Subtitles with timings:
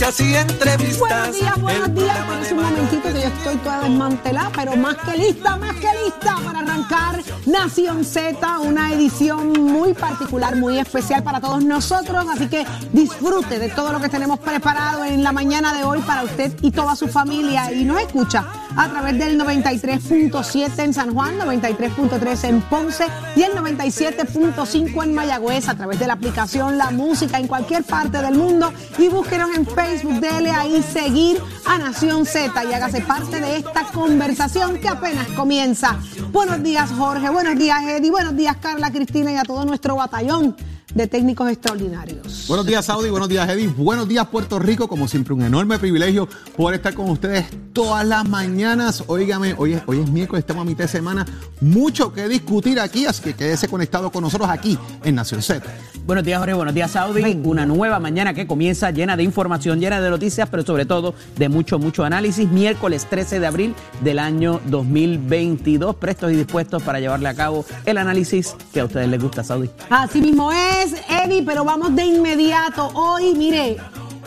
[0.00, 0.98] noticias y entrevistas.
[0.98, 2.18] Buenos días, buenos días.
[2.42, 6.36] Es un momentito que yo estoy toda desmantelada, pero más que lista, más que lista
[6.42, 12.24] para arrancar Nación Z, una edición muy particular, muy especial para todos nosotros.
[12.30, 16.22] Así que disfrute de todo lo que tenemos preparado en la mañana de hoy para
[16.22, 17.70] usted y toda su familia.
[17.72, 23.04] Y nos escucha a través del 93.7 en San Juan, 93.3 en Ponce
[23.36, 28.22] y el 97.5 en Mayagüez a través de la aplicación La Música en cualquier parte
[28.22, 28.72] del mundo.
[28.98, 33.84] Y búsquenos en Facebook, dele ahí seguir a Nación Z y hágase parte de esta
[33.92, 35.98] conversación que apenas comienza.
[36.32, 40.56] Buenos días Jorge, buenos días Eddie, buenos días Carla, Cristina y a todo nuestro batallón
[40.94, 42.46] de técnicos extraordinarios.
[42.48, 43.10] Buenos días, Saudi.
[43.10, 43.68] Buenos días, Eddie.
[43.68, 44.88] Buenos días, Puerto Rico.
[44.88, 49.04] Como siempre, un enorme privilegio poder estar con ustedes todas las mañanas.
[49.06, 51.26] Óigame, hoy es, hoy es miércoles, estamos a mitad de semana.
[51.60, 55.62] Mucho que discutir aquí, así que quédese conectado con nosotros aquí en Nación Z.
[56.06, 56.54] Buenos días, Jorge.
[56.54, 57.40] Buenos días, Saudi.
[57.44, 61.48] Una nueva mañana que comienza llena de información, llena de noticias, pero sobre todo de
[61.48, 62.48] mucho, mucho análisis.
[62.48, 65.96] Miércoles 13 de abril del año 2022.
[65.96, 69.70] Prestos y dispuestos para llevarle a cabo el análisis que a ustedes les gusta, Saudi.
[69.88, 72.88] Así mismo es, Eddie, pero vamos de inmediato.
[72.94, 73.76] Hoy, mire,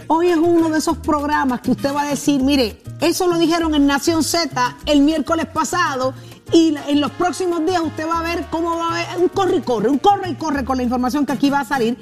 [0.08, 3.73] hoy es uno de esos programas que usted va a decir, mire, eso lo dijeron
[3.76, 6.14] en Nación Z el miércoles pasado
[6.52, 9.56] y en los próximos días usted va a ver cómo va a haber un corre
[9.58, 11.98] y corre, un corre y corre con la información que aquí va a salir.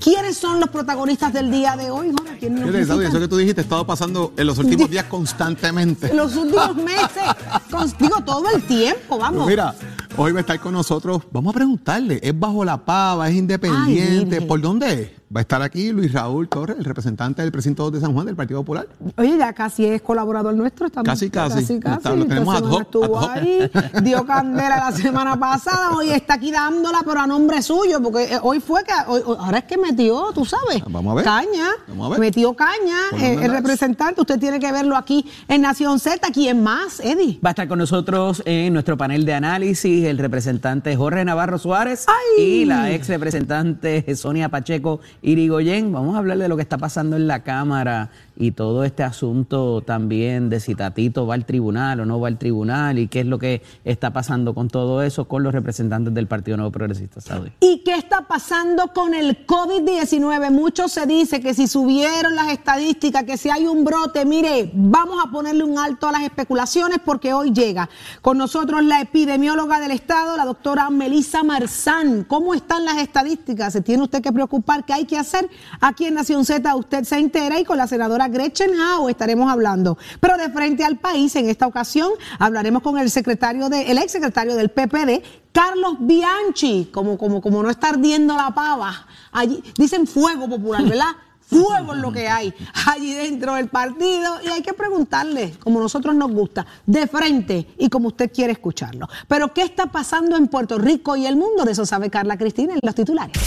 [0.00, 3.04] ¿Quiénes son los protagonistas del día de hoy, Jorge?
[3.06, 6.10] Eso que tú dijiste ha estado pasando en los últimos días constantemente.
[6.10, 7.22] En los últimos meses,
[7.70, 9.44] con- digo, todo el tiempo, vamos.
[9.44, 9.74] Pues Mira,
[10.16, 11.22] hoy va a estar con nosotros.
[11.32, 13.28] Vamos a preguntarle, ¿es bajo la pava?
[13.28, 14.40] ¿Es independiente?
[14.42, 15.10] ¿Por dónde es?
[15.34, 18.36] Va a estar aquí Luis Raúl Torres, el representante del precinto de San Juan del
[18.36, 18.86] Partido Popular.
[19.16, 20.86] Oye, ya casi es colaborador nuestro.
[20.86, 21.56] Estamos, Casi, casi.
[21.60, 21.96] Casi, casi.
[21.96, 23.30] Está- lo tenemos ad hoc, estuvo ad hoc.
[23.32, 23.70] ahí,
[24.04, 28.38] dio candela la semana pasada, hoy está aquí dándola, pero a nombre suyo, porque eh,
[28.42, 31.24] hoy fue que, hoy- ahora es que metió, tú sabes, Vamos a ver.
[31.24, 32.20] caña, Vamos a ver.
[32.20, 36.62] metió caña, ¿Por eh, el representante, usted tiene que verlo aquí en Nación Z, ¿quién
[36.62, 37.40] más, Eddie?
[37.44, 42.06] Va a estar con nosotros en nuestro panel de análisis el representante Jorge Navarro Suárez
[42.38, 42.42] ¡Ay!
[42.44, 45.90] y la ex representante Sonia Pacheco Irigoyen.
[45.90, 49.82] Vamos a hablar de lo que está pasando en la Cámara y todo este asunto
[49.82, 53.26] también de si Tatito va al tribunal o no va al tribunal y qué es
[53.26, 57.20] lo que está pasando con todo eso con los representantes del Partido Nuevo Progresista.
[57.60, 60.50] ¿Y qué está pasando con el COVID-19?
[60.50, 65.22] Mucho se dice que si subieron las estadísticas, que si hay un brote, mire, vamos
[65.24, 67.88] a ponerle un alto a las especulaciones porque hoy llega
[68.20, 72.24] con nosotros la epidemióloga del Estado, la doctora Melissa Marzán.
[72.24, 73.72] ¿Cómo están las estadísticas?
[73.72, 74.84] ¿Se tiene usted que preocupar?
[74.84, 75.48] ¿Qué hay que hacer?
[75.80, 79.98] Aquí en Nación Z usted se entera y con la senadora Gretchen Howe estaremos hablando.
[80.20, 84.12] Pero de frente al país, en esta ocasión, hablaremos con el secretario de, el ex
[84.12, 89.06] secretario del PPD, Carlos Bianchi, como, como, como no está ardiendo la pava.
[89.32, 91.08] Allí, dicen fuego popular, ¿verdad?
[91.46, 92.54] Fuego es lo que hay
[92.86, 97.88] allí dentro del partido y hay que preguntarle, como nosotros nos gusta, de frente y
[97.90, 99.08] como usted quiere escucharlo.
[99.28, 101.64] Pero ¿qué está pasando en Puerto Rico y el mundo?
[101.64, 103.38] De eso sabe Carla Cristina en los titulares.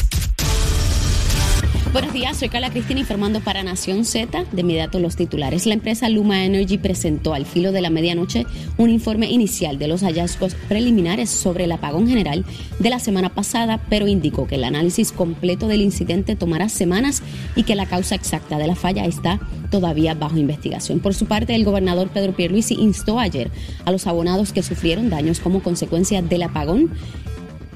[1.93, 4.45] Buenos días, soy Carla Cristina informando para Nación Z.
[4.51, 5.65] De inmediato los titulares.
[5.65, 8.45] La empresa Luma Energy presentó al filo de la medianoche
[8.77, 12.45] un informe inicial de los hallazgos preliminares sobre el apagón general
[12.79, 17.23] de la semana pasada, pero indicó que el análisis completo del incidente tomará semanas
[17.55, 19.39] y que la causa exacta de la falla está
[19.71, 20.99] todavía bajo investigación.
[20.99, 23.49] Por su parte, el gobernador Pedro Pierluisi instó ayer
[23.85, 26.91] a los abonados que sufrieron daños como consecuencia del apagón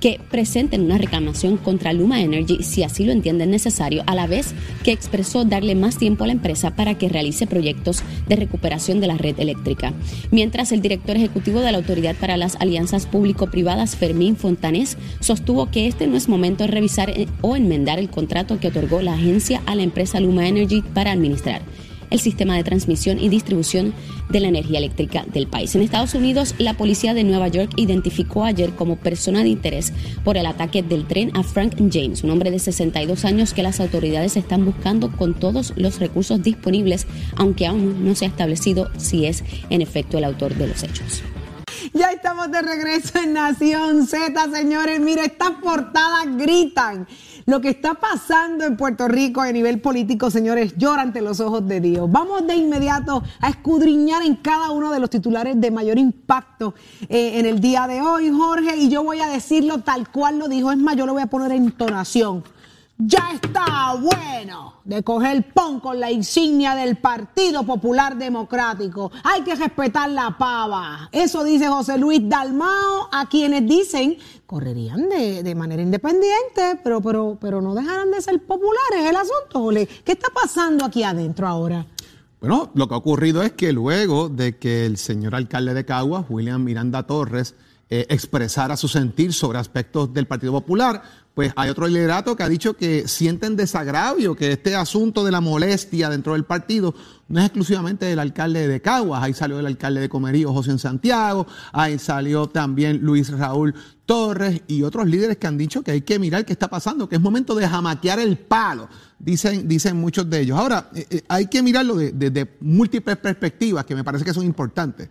[0.02, 4.54] que presenten una reclamación contra Luma Energy si así lo entienden necesario, a la vez
[4.84, 9.08] que expresó darle más tiempo a la empresa para que realice proyectos de recuperación de
[9.08, 9.94] la red eléctrica.
[10.32, 15.88] Mientras el director ejecutivo de la Autoridad para las Alianzas Público-Privadas, Fermín Fontanés, sostuvo que
[15.88, 19.62] este no es momento de revisar eh, o enmendar el contrato que otorgó la agencia
[19.68, 21.62] a la empresa Luma Energy para administrar
[22.12, 23.94] el sistema de transmisión y distribución
[24.30, 25.74] de la energía eléctrica del país.
[25.74, 29.92] En Estados Unidos, la policía de Nueva York identificó ayer como persona de interés
[30.24, 33.80] por el ataque del tren a Frank James, un hombre de 62 años que las
[33.80, 39.26] autoridades están buscando con todos los recursos disponibles, aunque aún no se ha establecido si
[39.26, 41.24] es en efecto el autor de los hechos.
[41.94, 45.00] Ya estamos de regreso en Nación Z, señores.
[45.00, 47.08] Mire, estas portadas gritan.
[47.52, 51.68] Lo que está pasando en Puerto Rico a nivel político, señores, llora ante los ojos
[51.68, 52.10] de Dios.
[52.10, 56.74] Vamos de inmediato a escudriñar en cada uno de los titulares de mayor impacto
[57.10, 60.48] eh, en el día de hoy, Jorge, y yo voy a decirlo tal cual lo
[60.48, 60.72] dijo.
[60.72, 62.42] Es más, yo lo voy a poner en entonación.
[63.04, 69.12] Ya está bueno de coger pon con la insignia del Partido Popular Democrático.
[69.24, 71.10] Hay que respetar la pava.
[71.12, 77.38] Eso dice José Luis Dalmao, a quienes dicen correrían de, de manera independiente, pero, pero,
[77.42, 79.62] pero no dejarán de ser populares el asunto.
[79.62, 79.88] Jole.
[79.88, 81.88] ¿Qué está pasando aquí adentro ahora?
[82.40, 86.26] Bueno, lo que ha ocurrido es que luego de que el señor alcalde de Caguas,
[86.30, 87.56] William Miranda Torres,
[87.94, 92.50] eh, expresara su sentir sobre aspectos del Partido Popular, pues hay otro liderato que ha
[92.50, 96.94] dicho que sienten desagravio, que este asunto de la molestia dentro del partido
[97.30, 100.80] no es exclusivamente del alcalde de Caguas, ahí salió el alcalde de Comerío, José en
[100.80, 103.74] Santiago, ahí salió también Luis Raúl
[104.06, 107.16] Torres y otros líderes que han dicho que hay que mirar qué está pasando, que
[107.16, 110.60] es momento de jamaquear el palo, dicen, dicen muchos de ellos.
[110.60, 115.08] Ahora, eh, eh, hay que mirarlo desde múltiples perspectivas que me parece que son importantes.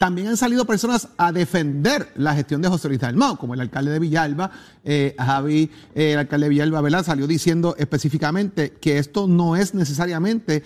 [0.00, 3.90] También han salido personas a defender la gestión de José Luis Dalmau, como el alcalde
[3.90, 4.50] de Villalba,
[4.82, 7.04] eh, Javi, el alcalde de Villalba, ¿verdad?
[7.04, 10.62] Salió diciendo específicamente que esto no es necesariamente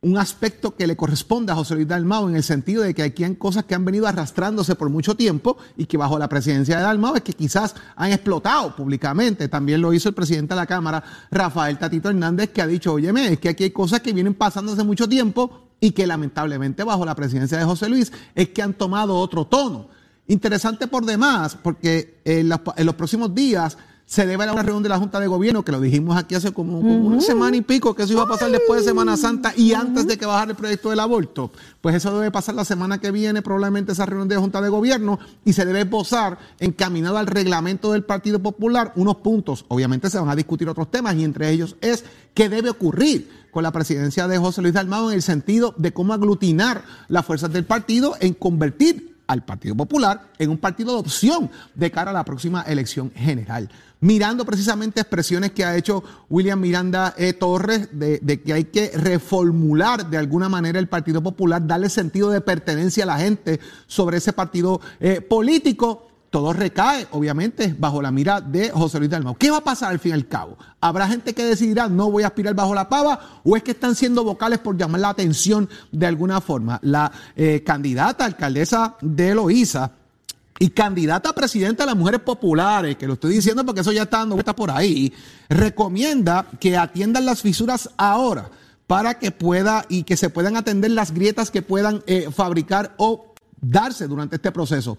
[0.00, 3.24] un aspecto que le corresponde a José Luis Dalmau en el sentido de que aquí
[3.24, 6.84] hay cosas que han venido arrastrándose por mucho tiempo y que bajo la presidencia de
[6.84, 9.48] Dalmau es que quizás han explotado públicamente.
[9.48, 11.02] También lo hizo el presidente de la Cámara,
[11.32, 14.72] Rafael Tatito Hernández, que ha dicho, óyeme, es que aquí hay cosas que vienen pasando
[14.72, 18.74] hace mucho tiempo y que lamentablemente bajo la presidencia de José Luis es que han
[18.74, 19.88] tomado otro tono.
[20.26, 23.78] Interesante por demás, porque en los próximos días
[24.08, 26.50] se debe a una reunión de la Junta de Gobierno, que lo dijimos aquí hace
[26.50, 29.74] como, una semana y pico, que eso iba a pasar después de Semana Santa y
[29.74, 31.52] antes de que bajara el proyecto del aborto.
[31.82, 34.70] Pues eso debe pasar la semana que viene, probablemente esa reunión de la Junta de
[34.70, 39.66] Gobierno, y se debe posar encaminado al reglamento del Partido Popular unos puntos.
[39.68, 43.62] Obviamente se van a discutir otros temas, y entre ellos es qué debe ocurrir con
[43.62, 47.66] la presidencia de José Luis Dalmado en el sentido de cómo aglutinar las fuerzas del
[47.66, 52.24] partido en convertir al Partido Popular en un partido de opción de cara a la
[52.24, 53.68] próxima elección general
[54.00, 57.32] mirando precisamente expresiones que ha hecho William Miranda e.
[57.32, 62.40] Torres de, que hay que reformular de alguna manera el Partido Popular, darle sentido de
[62.40, 66.04] pertenencia a la gente sobre ese partido eh, político.
[66.30, 69.34] Todo recae, obviamente, bajo la mira de José Luis Dalmau.
[69.36, 70.58] ¿Qué va a pasar al fin y al cabo?
[70.78, 73.94] ¿Habrá gente que decidirá no voy a aspirar bajo la pava o es que están
[73.94, 76.80] siendo vocales por llamar la atención de alguna forma?
[76.82, 79.92] La eh, candidata alcaldesa de Loíza,
[80.58, 84.02] y candidata a presidenta de las mujeres populares, que lo estoy diciendo porque eso ya
[84.02, 85.12] está dando vueltas por ahí,
[85.48, 88.50] recomienda que atiendan las fisuras ahora
[88.86, 93.34] para que pueda y que se puedan atender las grietas que puedan eh, fabricar o
[93.60, 94.98] darse durante este proceso.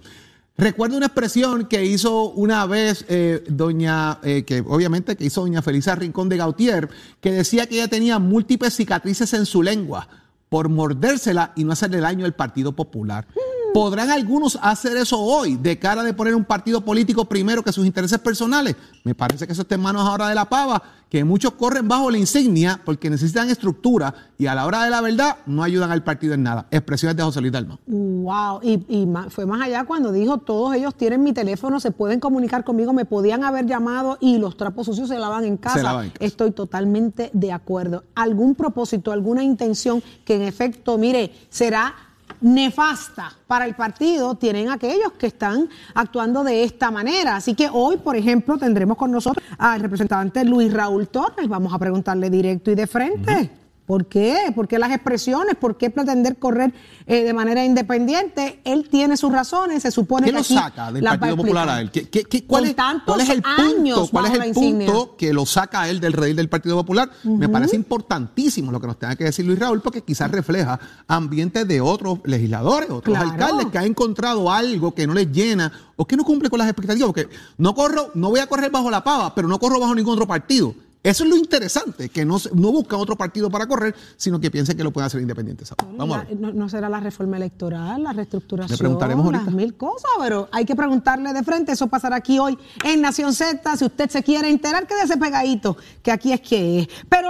[0.57, 5.61] Recuerdo una expresión que hizo una vez eh, doña, eh, que obviamente que hizo doña
[5.61, 6.89] Felisa Rincón de Gautier,
[7.21, 10.07] que decía que ella tenía múltiples cicatrices en su lengua
[10.49, 13.25] por mordérsela y no hacerle daño al Partido Popular.
[13.73, 17.85] ¿Podrán algunos hacer eso hoy de cara de poner un partido político primero que sus
[17.85, 18.75] intereses personales?
[19.03, 22.09] Me parece que eso está en manos ahora de la pava, que muchos corren bajo
[22.09, 26.03] la insignia porque necesitan estructura y a la hora de la verdad no ayudan al
[26.03, 26.67] partido en nada.
[26.71, 27.79] Expresiones de José Luis Dalma.
[27.87, 32.63] Wow, y, fue más allá cuando dijo, todos ellos tienen mi teléfono, se pueden comunicar
[32.63, 35.77] conmigo, me podían haber llamado y los trapos sucios se lavan en casa.
[35.77, 36.25] Se lavan en casa.
[36.25, 38.03] Estoy totalmente de acuerdo.
[38.15, 41.95] ¿Algún propósito, alguna intención que en efecto, mire, será
[42.41, 47.35] nefasta para el partido tienen aquellos que están actuando de esta manera.
[47.35, 51.47] Así que hoy, por ejemplo, tendremos con nosotros al representante Luis Raúl Torres.
[51.47, 53.58] Vamos a preguntarle directo y de frente.
[53.89, 54.53] ¿Por qué?
[54.53, 55.55] ¿Por qué las expresiones?
[55.55, 56.71] ¿Por qué pretender correr
[57.07, 58.59] eh, de manera independiente?
[58.63, 60.37] Él tiene sus razones, se supone ¿Qué que.
[60.37, 61.89] lo saca del Partido Popular a él?
[62.45, 62.69] cuál, es,
[63.29, 66.75] el punto, cuál es el punto que lo saca a él del redil del Partido
[66.75, 67.09] Popular?
[67.23, 71.67] Me parece importantísimo lo que nos tenga que decir Luis Raúl, porque quizás refleja ambientes
[71.67, 76.15] de otros legisladores, otros alcaldes que han encontrado algo que no les llena o que
[76.15, 77.07] no cumple con las expectativas.
[77.07, 77.27] Porque
[77.57, 80.27] no corro, no voy a correr bajo la pava, pero no corro bajo ningún otro
[80.27, 84.51] partido eso es lo interesante, que no, no buscan otro partido para correr, sino que
[84.51, 85.73] piensen que lo pueden hacer independientes.
[85.95, 86.37] Vamos a ver.
[86.37, 91.31] No, será la reforma electoral, la reestructuración, preguntaremos las mil cosas, pero hay que preguntarle
[91.31, 91.71] de frente.
[91.71, 93.77] Eso pasará aquí hoy en Nación Z.
[93.77, 96.87] Si usted se quiere enterar, quédese pegadito, que aquí es que es.
[97.07, 97.29] Pero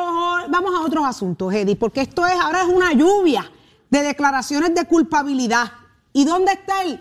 [0.50, 3.52] vamos a otros asuntos, Eddie, porque esto es, ahora es una lluvia
[3.92, 5.72] de declaraciones de culpabilidad.
[6.12, 7.00] ¿Y dónde está el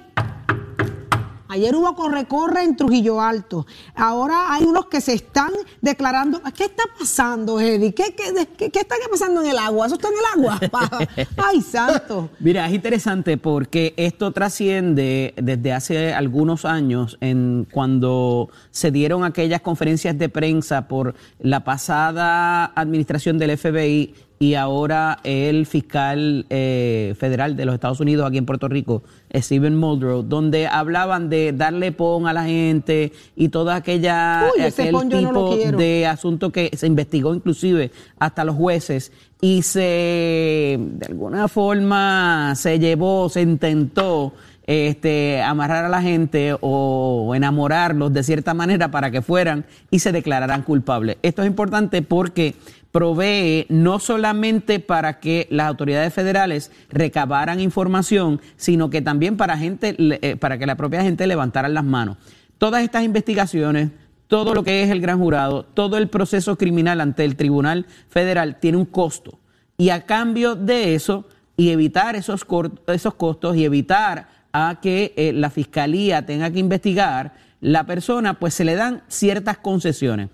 [1.48, 3.66] Ayer hubo corre-corre en Trujillo Alto.
[3.94, 5.50] Ahora hay unos que se están
[5.80, 6.42] declarando.
[6.54, 7.94] ¿Qué está pasando, Eddie?
[7.94, 8.14] ¿Qué,
[8.58, 9.86] está pasando en el agua?
[9.86, 10.60] ¿Eso está en el agua?
[11.36, 12.28] ¡Ay, santo!
[12.38, 19.62] Mira, es interesante porque esto trasciende desde hace algunos años en cuando se dieron aquellas
[19.62, 27.56] conferencias de prensa por la pasada administración del FBI y ahora el fiscal eh, federal
[27.56, 29.02] de los Estados Unidos aquí en Puerto Rico,
[29.34, 35.56] Stephen Muldrow, donde hablaban de darle pon a la gente y toda aquella aquel tipo
[35.56, 42.78] de asunto que se investigó inclusive hasta los jueces y se de alguna forma se
[42.78, 44.32] llevó, se intentó
[44.68, 50.12] este, amarrar a la gente o enamorarlos de cierta manera para que fueran y se
[50.12, 51.16] declararan culpables.
[51.22, 52.54] Esto es importante porque
[52.92, 59.94] provee no solamente para que las autoridades federales recabaran información, sino que también para, gente,
[59.98, 62.16] eh, para que la propia gente levantara las manos.
[62.56, 63.90] Todas estas investigaciones,
[64.26, 68.58] todo lo que es el gran jurado, todo el proceso criminal ante el Tribunal Federal
[68.58, 69.38] tiene un costo.
[69.76, 71.26] Y a cambio de eso,
[71.56, 72.46] y evitar esos,
[72.88, 78.54] esos costos y evitar a que eh, la fiscalía tenga que investigar, la persona, pues
[78.54, 80.30] se le dan ciertas concesiones.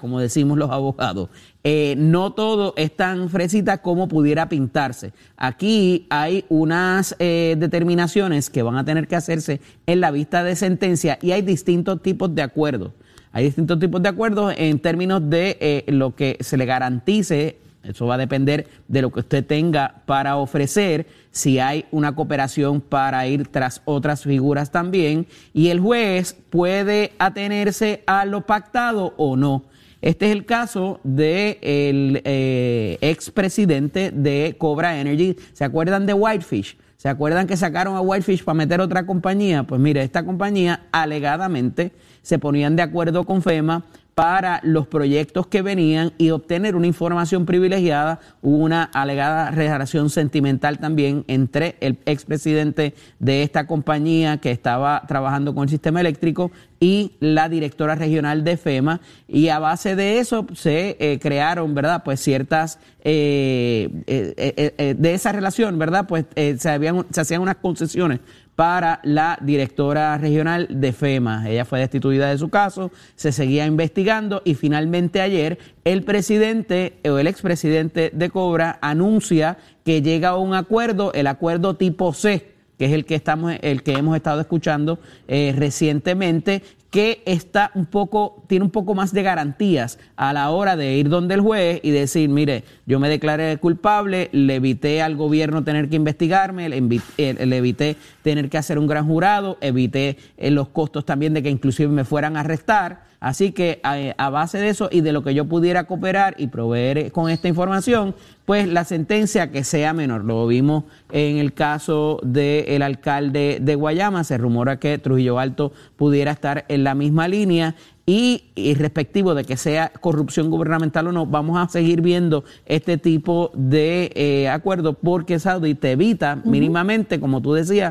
[0.00, 1.28] Como decimos los abogados.
[1.64, 5.12] Eh, no todo es tan fresita como pudiera pintarse.
[5.36, 10.54] Aquí hay unas eh, determinaciones que van a tener que hacerse en la vista de
[10.54, 12.92] sentencia y hay distintos tipos de acuerdos.
[13.32, 17.58] Hay distintos tipos de acuerdos en términos de lo que se le garantice
[17.88, 22.80] eso va a depender de lo que usted tenga para ofrecer, si hay una cooperación
[22.80, 29.36] para ir tras otras figuras también, y el juez puede atenerse a lo pactado o
[29.36, 29.64] no.
[30.02, 35.36] Este es el caso del de eh, expresidente de Cobra Energy.
[35.52, 36.76] ¿Se acuerdan de Whitefish?
[36.96, 39.64] ¿Se acuerdan que sacaron a Whitefish para meter otra compañía?
[39.64, 43.84] Pues mire, esta compañía alegadamente se ponían de acuerdo con FEMA
[44.16, 48.18] para los proyectos que venían y obtener una información privilegiada.
[48.40, 55.54] Hubo una alegada relación sentimental también entre el expresidente de esta compañía que estaba trabajando
[55.54, 60.46] con el sistema eléctrico y la directora regional de FEMA y a base de eso
[60.54, 62.00] se eh, crearon, ¿verdad?
[62.02, 66.06] Pues ciertas eh, eh, de esa relación, ¿verdad?
[66.08, 68.20] Pues se habían se hacían unas concesiones
[68.56, 71.48] para la directora regional de FEMA.
[71.48, 77.18] Ella fue destituida de su caso, se seguía investigando y finalmente ayer el presidente o
[77.18, 82.86] el expresidente de Cobra anuncia que llega a un acuerdo, el acuerdo tipo C que
[82.86, 84.98] es el que estamos, el que hemos estado escuchando
[85.28, 90.76] eh, recientemente, que está un poco, tiene un poco más de garantías a la hora
[90.76, 95.16] de ir donde el juez y decir, mire, yo me declaré culpable, le evité al
[95.16, 96.76] gobierno tener que investigarme, le,
[97.18, 101.50] eh, evité tener que hacer un gran jurado, evité eh, los costos también de que
[101.50, 103.04] inclusive me fueran a arrestar.
[103.20, 107.10] Así que a, base de eso y de lo que yo pudiera cooperar y proveer
[107.12, 110.24] con esta información, pues la sentencia que sea menor.
[110.24, 116.30] Lo vimos en el caso del alcalde de Guayama, se rumora que Trujillo Alto pudiera
[116.30, 117.74] estar en la misma línea
[118.08, 118.44] y,
[118.78, 124.12] respectivo de que sea corrupción gubernamental o no, vamos a seguir viendo este tipo de
[124.14, 127.90] eh, acuerdos porque Saudi te evita mínimamente, como tú decías,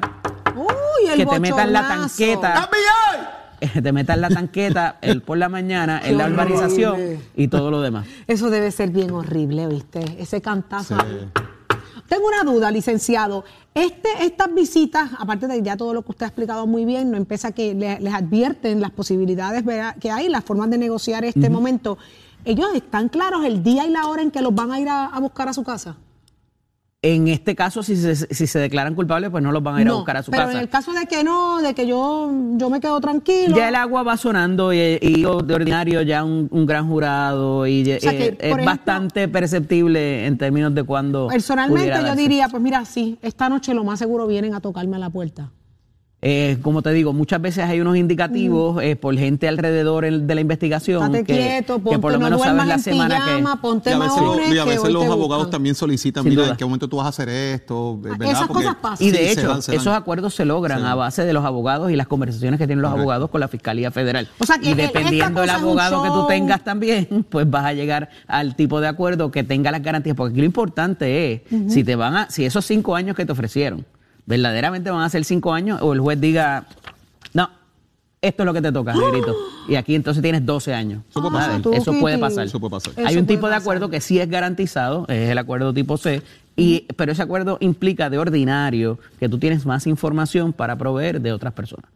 [1.15, 2.69] que te metan la tanqueta
[3.83, 8.07] te metas la tanqueta el por la mañana, en la urbanización y todo lo demás.
[8.27, 10.03] Eso debe ser bien horrible, ¿viste?
[10.19, 10.95] Ese cantazo.
[12.07, 13.43] Tengo una duda, licenciado.
[13.73, 17.17] Este, estas visitas, aparte de ya todo lo que usted ha explicado muy bien, no
[17.17, 19.63] empieza que les, advierten las posibilidades
[19.99, 21.97] que hay, las formas de negociar este momento.
[22.45, 25.19] ¿Ellos están claros el día y la hora en que los van a ir a
[25.19, 25.97] buscar a su casa?
[27.05, 29.89] En este caso, si se, si se declaran culpables, pues no los van a ir
[29.89, 30.45] a buscar a su casa.
[30.45, 33.55] Pero en el caso de que no, de que yo, yo me quedo tranquilo.
[33.55, 38.65] Ya el agua va sonando y, de ordinario ya un, gran jurado y eh, es
[38.65, 41.27] bastante perceptible en términos de cuando.
[41.27, 44.99] Personalmente yo diría, pues mira, sí, esta noche lo más seguro vienen a tocarme a
[44.99, 45.51] la puerta.
[46.21, 48.79] Eh, como te digo, muchas veces hay unos indicativos mm.
[48.79, 52.43] eh, por gente alrededor de la investigación que, quieto, ponte, que por lo menos no
[52.43, 55.75] sabes la semana pijama, que ponte y a veces, y a veces los abogados también
[55.75, 59.05] solicitan, mira, en qué momento tú vas a hacer esto, ah, Esas cosas pasan.
[59.05, 62.59] Y de hecho, esos acuerdos se logran a base de los abogados y las conversaciones
[62.59, 64.27] que tienen los abogados con la Fiscalía Federal.
[64.39, 68.09] O sea que y dependiendo del abogado que tú tengas también, pues vas a llegar
[68.25, 71.41] al tipo de acuerdo que tenga las garantías, porque aquí lo importante es
[71.71, 73.85] si te van a, si esos cinco años que te ofrecieron
[74.25, 76.65] verdaderamente van a ser cinco años o el juez diga,
[77.33, 77.49] no,
[78.21, 79.35] esto es lo que te toca, negrito.
[79.67, 81.01] Y aquí entonces tienes 12 años.
[81.09, 81.61] Eso puede pasar.
[81.73, 82.45] Eso puede pasar.
[82.45, 82.93] Eso puede pasar.
[83.03, 86.21] Hay un tipo de acuerdo que sí es garantizado, es el acuerdo tipo C,
[86.55, 91.33] y, pero ese acuerdo implica de ordinario que tú tienes más información para proveer de
[91.33, 91.89] otras personas.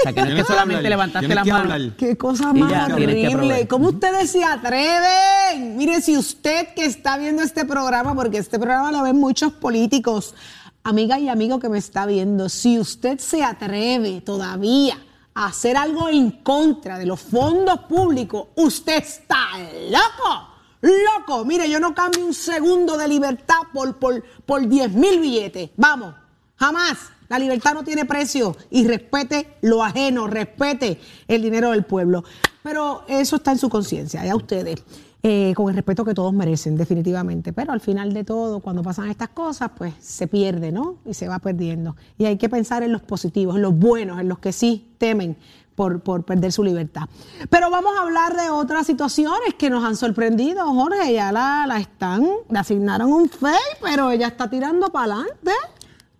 [0.00, 1.92] O sea, que no es que solamente levantaste la mano.
[1.98, 3.68] Qué cosa más horrible.
[3.68, 5.76] ¿Cómo ustedes se atreven?
[5.76, 10.34] Mire, si usted que está viendo este programa, porque este programa lo ven muchos políticos,
[10.82, 14.98] amiga y amigo que me está viendo, si usted se atreve todavía
[15.34, 19.58] a hacer algo en contra de los fondos públicos, usted está
[19.90, 20.48] loco.
[20.82, 25.70] Loco, mire, yo no cambio un segundo de libertad por, por, por 10 mil billetes.
[25.76, 26.14] Vamos,
[26.56, 26.98] jamás.
[27.28, 32.24] La libertad no tiene precio y respete lo ajeno, respete el dinero del pueblo.
[32.62, 34.82] Pero eso está en su conciencia, ya ustedes.
[35.22, 37.52] Eh, con el respeto que todos merecen, definitivamente.
[37.52, 40.96] Pero al final de todo, cuando pasan estas cosas, pues se pierde, ¿no?
[41.04, 41.96] Y se va perdiendo.
[42.16, 45.36] Y hay que pensar en los positivos, en los buenos, en los que sí temen
[45.74, 47.02] por, por, perder su libertad.
[47.48, 51.12] Pero vamos a hablar de otras situaciones que nos han sorprendido, Jorge.
[51.12, 55.52] Ya la, la están, le asignaron un FEI, pero ella está tirando para adelante.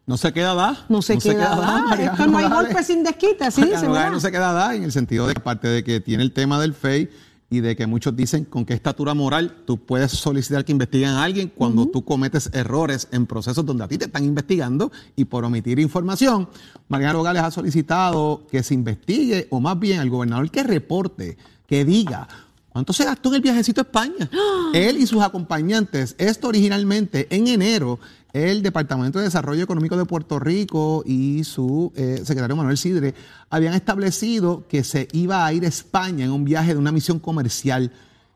[0.06, 0.76] No se queda da.
[0.88, 1.96] No se, queda, da.
[1.96, 3.86] Esto no hay golpe sin desquite, así dice.
[3.86, 6.60] No se queda da en el sentido de que aparte de que tiene el tema
[6.60, 7.08] del FEI,
[7.50, 11.24] y de que muchos dicen con qué estatura moral tú puedes solicitar que investiguen a
[11.24, 15.44] alguien cuando tú cometes errores en procesos donde a ti te están investigando y por
[15.44, 16.48] omitir información.
[16.88, 21.84] Mariano Rogales ha solicitado que se investigue o más bien al gobernador que reporte, que
[21.84, 22.28] diga
[22.70, 24.30] cuánto se gastó en el viajecito a España.
[24.74, 27.98] Él y sus acompañantes, esto originalmente en enero
[28.32, 33.14] el Departamento de Desarrollo Económico de Puerto Rico y su eh, secretario Manuel Sidre
[33.48, 37.18] habían establecido que se iba a ir a España en un viaje de una misión
[37.18, 37.90] comercial.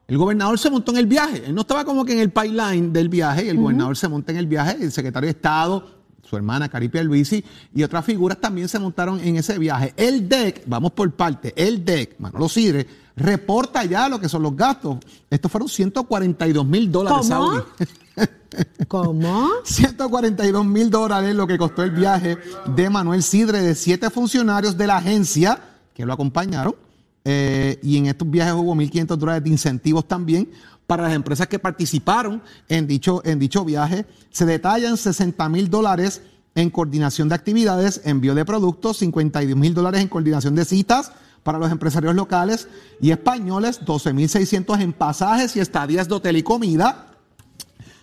[0.08, 2.92] El gobernador se montó en el viaje, él no estaba como que en el pipeline
[2.92, 6.36] del viaje, y el gobernador se monta en el viaje, el secretario de Estado, su
[6.36, 9.94] hermana Caripia Luisi y otras figuras también se montaron en ese viaje.
[9.96, 14.56] El DEC, vamos por parte, el DEC, Manolo Sidre, reporta ya lo que son los
[14.56, 14.98] gastos.
[15.30, 17.62] Estos fueron 142 mil dólares, ¿Cómo?
[18.88, 19.50] ¿Cómo?
[19.64, 22.38] 142 mil dólares lo que costó el viaje
[22.74, 25.60] de Manuel Sidre de siete funcionarios de la agencia
[25.94, 26.74] que lo acompañaron.
[27.26, 30.50] Eh, y en estos viajes hubo 1.500 dólares de incentivos también
[30.86, 34.04] para las empresas que participaron en dicho, en dicho viaje.
[34.30, 36.20] Se detallan 60 mil dólares
[36.54, 41.12] en coordinación de actividades, envío de productos, 52 mil dólares en coordinación de citas
[41.44, 42.66] para los empresarios locales
[43.00, 47.06] y españoles, 12.600 en pasajes y estadías de hotel y comida,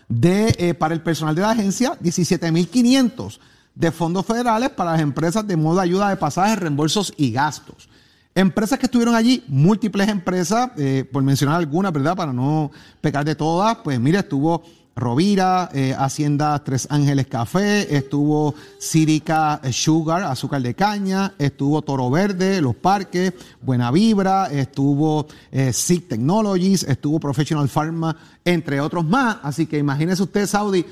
[0.08, 3.40] de, eh, para el personal de la agencia, 17.500
[3.76, 7.90] de fondos federales para las empresas de modo de ayuda de pasajes, reembolsos y gastos.
[8.36, 12.16] Empresas que estuvieron allí, múltiples empresas, eh, por mencionar algunas, ¿verdad?
[12.16, 12.72] Para no
[13.02, 14.64] pecar de todas, pues mira, estuvo
[14.96, 22.62] Rovira, eh, Hacienda Tres Ángeles Café, estuvo Círica Sugar, azúcar de caña, estuvo Toro Verde,
[22.62, 25.72] Los Parques, Buena Vibra, estuvo eh,
[26.08, 29.38] Technologies, estuvo Professional Pharma, entre otros más.
[29.44, 30.86] Así que imagínese usted, Saudi,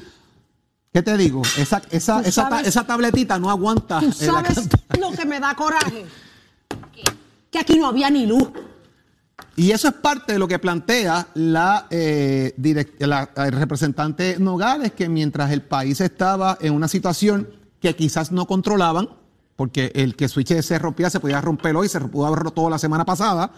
[0.94, 1.42] ¿qué te digo?
[1.58, 4.00] Esa, esa, esa, esa tabletita no aguanta.
[4.00, 6.06] ¿Tú sabes lo que me da coraje?
[7.52, 8.48] Que aquí no había ni luz.
[9.60, 12.54] Y eso es parte de lo que plantea la, eh,
[13.00, 17.50] la representante Nogales, que mientras el país estaba en una situación
[17.82, 19.10] que quizás no controlaban,
[19.58, 22.80] porque el que switch se rompía se podía romper hoy, se pudo haber roto la
[22.80, 23.52] semana pasada,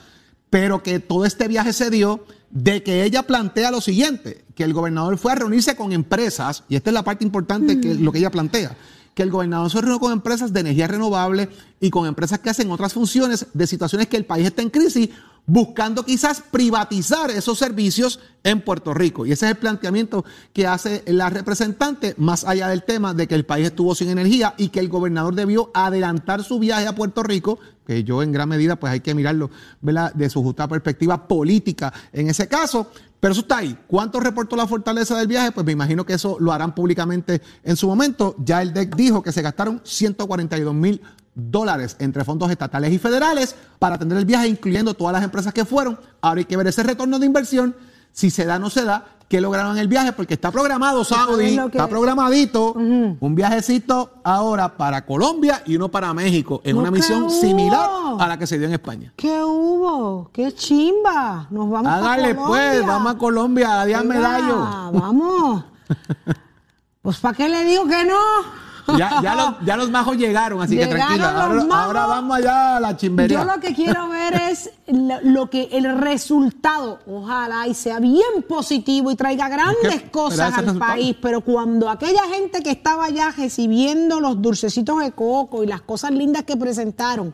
[0.50, 4.74] pero que todo este viaje se dio de que ella plantea lo siguiente, que el
[4.74, 8.18] gobernador fue a reunirse con empresas, y esta es la parte importante que lo que
[8.18, 8.76] ella plantea,
[9.14, 11.48] que el gobernador se reunió con empresas de energía renovable
[11.80, 15.10] y con empresas que hacen otras funciones de situaciones que el país está en crisis
[15.46, 19.26] buscando quizás privatizar esos servicios en Puerto Rico.
[19.26, 23.36] Y ese es el planteamiento que hace la representante, más allá del tema de que
[23.36, 27.24] el país estuvo sin energía y que el gobernador debió adelantar su viaje a Puerto
[27.24, 29.50] Rico, que yo en gran medida pues hay que mirarlo
[29.82, 32.88] de su justa perspectiva política en ese caso.
[33.20, 33.78] Pero eso está ahí.
[33.86, 35.52] ¿Cuánto reportó la fortaleza del viaje?
[35.52, 38.36] Pues me imagino que eso lo harán públicamente en su momento.
[38.40, 41.02] Ya el DEC dijo que se gastaron 142 mil
[41.36, 45.66] dólares entre fondos estatales y federales para atender el viaje, incluyendo todas las empresas que
[45.66, 46.00] fueron.
[46.22, 47.76] Ahora hay que ver ese retorno de inversión,
[48.12, 51.58] si se da o no se da, qué lograron el viaje, porque está programado, Saudi,
[51.58, 57.90] está programadito, un viajecito ahora para Colombia y uno para México, en una misión similar
[58.20, 59.14] a la que se dio en España.
[59.16, 60.30] ¿Qué hubo?
[60.34, 61.48] ¡Qué chimba!
[61.50, 62.46] Nos vamos a Colombia.
[62.46, 64.58] pues, vamos a Colombia, a Díaz Medallo.
[64.92, 65.64] Vamos.
[67.02, 68.20] pues, ¿para qué le digo que no?
[68.98, 71.46] Ya, ya, los, ya los majos llegaron, así que tranquila.
[71.72, 73.40] Ahora, vamos allá a la chimbería.
[73.40, 79.12] Yo lo que quiero ver es lo, que el resultado, ojalá y sea bien positivo
[79.12, 84.42] y traiga grandes cosas al país, pero cuando aquella gente que estaba allá recibiendo los
[84.42, 87.34] dulcecitos de coco y las cosas lindas que presentaron,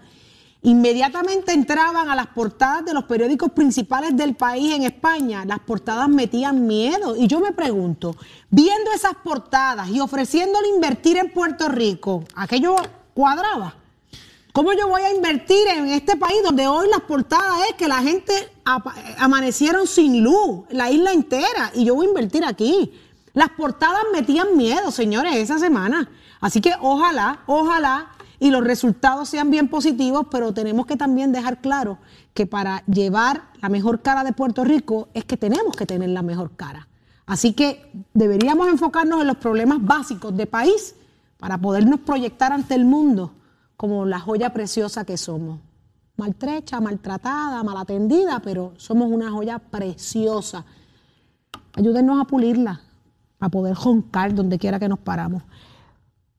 [0.68, 5.46] Inmediatamente entraban a las portadas de los periódicos principales del país en España.
[5.46, 7.16] Las portadas metían miedo.
[7.16, 8.18] Y yo me pregunto,
[8.50, 12.76] viendo esas portadas y ofreciéndole invertir en Puerto Rico, aquello
[13.14, 13.76] cuadraba.
[14.52, 18.02] ¿Cómo yo voy a invertir en este país donde hoy las portadas es que la
[18.02, 18.34] gente
[19.20, 22.92] amanecieron sin luz, la isla entera, y yo voy a invertir aquí?
[23.34, 26.10] Las portadas metían miedo, señores, esa semana.
[26.42, 31.60] Así que ojalá, ojalá y los resultados sean bien positivos, pero tenemos que también dejar
[31.62, 31.98] claro
[32.34, 36.22] que para llevar la mejor cara de Puerto Rico es que tenemos que tener la
[36.22, 36.88] mejor cara.
[37.26, 40.96] Así que deberíamos enfocarnos en los problemas básicos de país
[41.38, 43.34] para podernos proyectar ante el mundo
[43.76, 45.60] como la joya preciosa que somos.
[46.16, 50.66] maltrecha, maltratada, mal atendida, pero somos una joya preciosa.
[51.76, 52.82] Ayúdenos a pulirla,
[53.40, 55.44] a poder joncar donde quiera que nos paramos.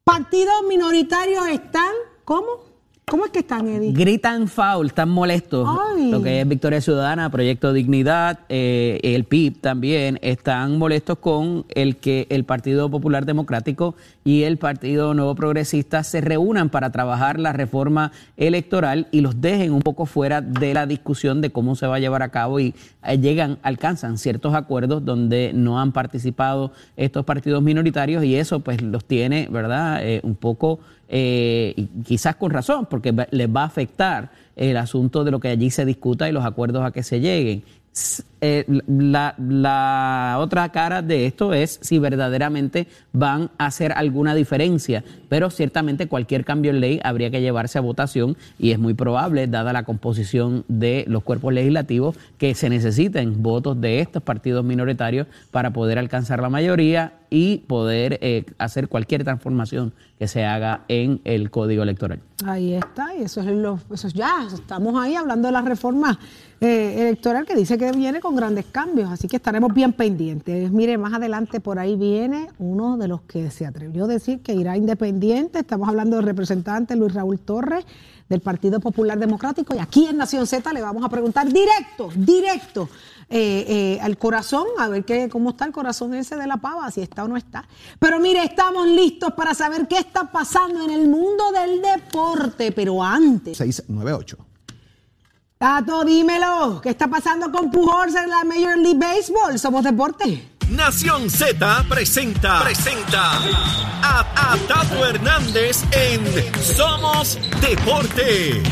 [0.08, 1.92] Partidos minoritarios están,
[2.24, 2.67] ¿cómo?
[3.10, 3.92] ¿Cómo es que están, Eddie?
[3.92, 5.66] Gritan foul, están molestos.
[5.68, 6.10] Ay.
[6.10, 11.96] Lo que es Victoria Ciudadana, Proyecto Dignidad, eh, el PIB también, están molestos con el
[11.96, 13.94] que el Partido Popular Democrático
[14.24, 19.72] y el Partido Nuevo Progresista se reúnan para trabajar la reforma electoral y los dejen
[19.72, 22.74] un poco fuera de la discusión de cómo se va a llevar a cabo y
[23.04, 28.82] eh, llegan, alcanzan ciertos acuerdos donde no han participado estos partidos minoritarios y eso pues
[28.82, 30.06] los tiene, ¿verdad?
[30.06, 35.24] Eh, un poco eh, y quizás con razón, porque les va a afectar el asunto
[35.24, 37.64] de lo que allí se discuta y los acuerdos a que se lleguen.
[38.40, 45.02] Eh, la, la otra cara de esto es si verdaderamente van a hacer alguna diferencia,
[45.28, 49.46] pero ciertamente cualquier cambio en ley habría que llevarse a votación y es muy probable,
[49.46, 55.26] dada la composición de los cuerpos legislativos, que se necesiten votos de estos partidos minoritarios
[55.50, 61.20] para poder alcanzar la mayoría y poder eh, hacer cualquier transformación que se haga en
[61.24, 62.20] el código electoral.
[62.44, 66.18] Ahí está, y eso es lo, eso es ya, estamos ahí hablando de la reforma
[66.60, 70.70] eh, electoral que dice que viene con grandes cambios, así que estaremos bien pendientes.
[70.70, 74.54] Mire, más adelante por ahí viene uno de los que se atrevió a decir que
[74.54, 77.84] irá independiente, estamos hablando del representante Luis Raúl Torres
[78.28, 82.88] del Partido Popular Democrático y aquí en Nación Z le vamos a preguntar directo, directo
[83.30, 86.90] eh, eh, al corazón, a ver qué, cómo está el corazón ese de la pava,
[86.90, 87.66] si está o no está.
[87.98, 93.02] Pero mire, estamos listos para saber qué está pasando en el mundo del deporte, pero
[93.02, 93.58] antes.
[93.58, 94.47] 698.
[95.58, 99.58] Tato, dímelo, ¿qué está pasando con Pujols en la Major League Baseball?
[99.58, 100.48] Somos deporte.
[100.68, 103.32] Nación Z presenta, presenta
[104.02, 106.22] a, Tato Hernández en
[106.76, 108.62] Somos Deporte.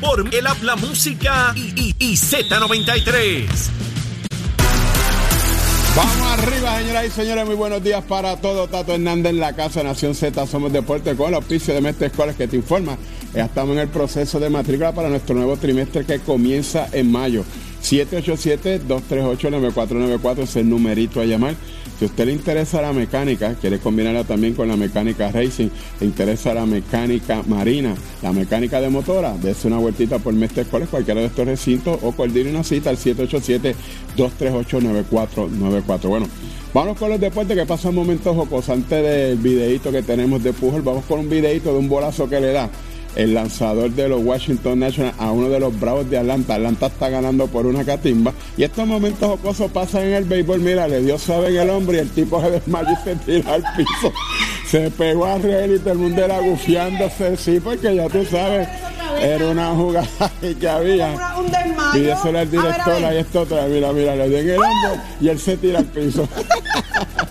[0.00, 3.46] Por el habla música y, y- y Z93.
[5.94, 7.44] Vamos arriba, señoras y señores.
[7.44, 8.70] Muy buenos días para todos.
[8.70, 10.46] Tato Hernández en la Casa Nación Z.
[10.46, 12.96] Somos Deporte con el auspicio de Mestre Escuelas que te informa.
[13.34, 17.44] Ya estamos en el proceso de matrícula para nuestro nuevo trimestre que comienza en mayo.
[17.82, 21.54] 787-238-9494 es el numerito a llamar.
[21.98, 25.68] Si a usted le interesa la mecánica, quiere combinarla también con la mecánica racing,
[26.00, 30.88] le interesa la mecánica marina, la mecánica de motora, dése una vueltita por Mestre Escuelas,
[30.88, 32.96] cualquiera de estos recintos, o coordine una cita al
[34.16, 36.08] 787-238-9494.
[36.08, 36.26] Bueno,
[36.74, 38.70] vamos con los deportes que pasan momentos jocosos.
[38.70, 42.40] Antes del videito que tenemos de Pujol, vamos con un videito de un bolazo que
[42.40, 42.68] le da
[43.16, 46.54] el lanzador de los Washington Nationals a uno de los Bravos de Atlanta.
[46.54, 48.32] Atlanta está ganando por una catimba.
[48.56, 50.60] Y estos momentos jocosos pasan en el béisbol.
[50.60, 53.52] Mira, le dio suave en el hombre y el tipo se desmayó y se tiró
[53.52, 54.12] al piso.
[54.66, 57.36] Se pegó a reír y todo el mundo era gufiándose.
[57.36, 58.66] Sí, porque ya tú sabes,
[59.20, 60.08] era una jugada
[60.60, 61.08] que había.
[61.12, 61.92] Una- un desmayo.
[61.92, 63.66] Pídeselo al A ver, a director, ahí está otra.
[63.66, 66.26] Mira, mira, le dio en el hombro y él se tira al piso.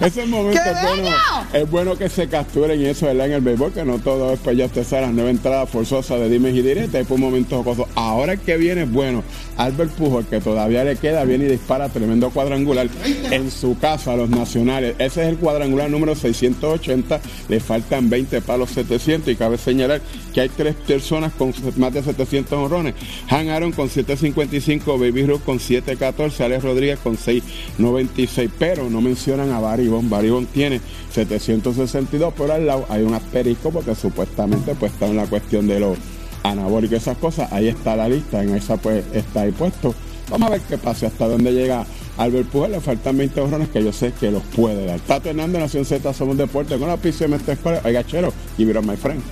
[0.00, 1.16] Ese momento ¡Qué es bueno, bello!
[1.52, 3.26] es bueno que se capturen y eso, ¿verdad?
[3.26, 6.28] En el béisbol, que no todo después ya usted sabe las nueve entradas forzosas de
[6.28, 7.88] dimes y diretes, y por un momento jocoso.
[7.96, 9.24] Ahora el que viene es bueno.
[9.58, 12.88] Albert Pujol, que todavía le queda, viene y dispara tremendo cuadrangular
[13.30, 14.94] en su casa a los nacionales.
[14.98, 20.00] Ese es el cuadrangular número 680, le faltan 20 palos 700 y cabe señalar
[20.32, 22.94] que hay tres personas con más de 700 honrones.
[23.28, 29.52] Han Aaron con 755, Baby Ruth con 714, Alex Rodríguez con 696, pero no mencionan
[29.52, 29.58] a.
[29.58, 30.80] Barry Bond tiene
[31.12, 35.80] 762, por al lado hay un asterisco porque supuestamente pues está en la cuestión de
[35.80, 35.98] los
[36.42, 37.52] anabólicos y esas cosas.
[37.52, 39.94] Ahí está la lista, en esa pues está ahí puesto.
[40.30, 41.86] Vamos a ver qué pasa, hasta dónde llega
[42.18, 42.72] Albert Pujol.
[42.72, 45.00] Le faltan 20 honrones que yo sé que los puede dar.
[45.00, 47.56] Tato Hernández, Nación Z, somos deporte con la pizza de Mestre.
[47.84, 49.22] Oiga, chero, y vieron my friend.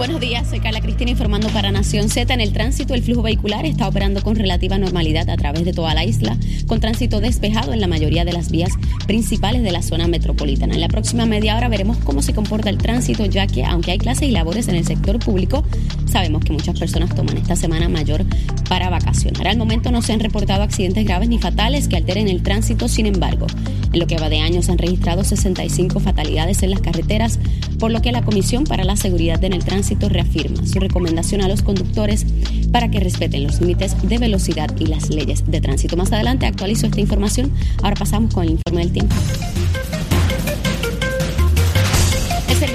[0.00, 2.32] Buenos días, soy Carla Cristina informando para Nación Z.
[2.32, 5.92] En el tránsito, el flujo vehicular está operando con relativa normalidad a través de toda
[5.92, 8.70] la isla, con tránsito despejado en la mayoría de las vías
[9.06, 10.72] principales de la zona metropolitana.
[10.72, 13.98] En la próxima media hora veremos cómo se comporta el tránsito, ya que aunque hay
[13.98, 15.64] clases y labores en el sector público,
[16.06, 18.24] sabemos que muchas personas toman esta semana mayor
[18.70, 19.48] para vacacionar.
[19.48, 23.04] Al momento no se han reportado accidentes graves ni fatales que alteren el tránsito, sin
[23.04, 23.48] embargo,
[23.92, 27.38] en lo que va de año se han registrado 65 fatalidades en las carreteras,
[27.78, 31.48] por lo que la Comisión para la Seguridad en el Tránsito reafirma su recomendación a
[31.48, 32.26] los conductores
[32.72, 35.96] para que respeten los límites de velocidad y las leyes de tránsito.
[35.96, 37.50] Más adelante actualizo esta información.
[37.82, 39.14] Ahora pasamos con el informe del tiempo.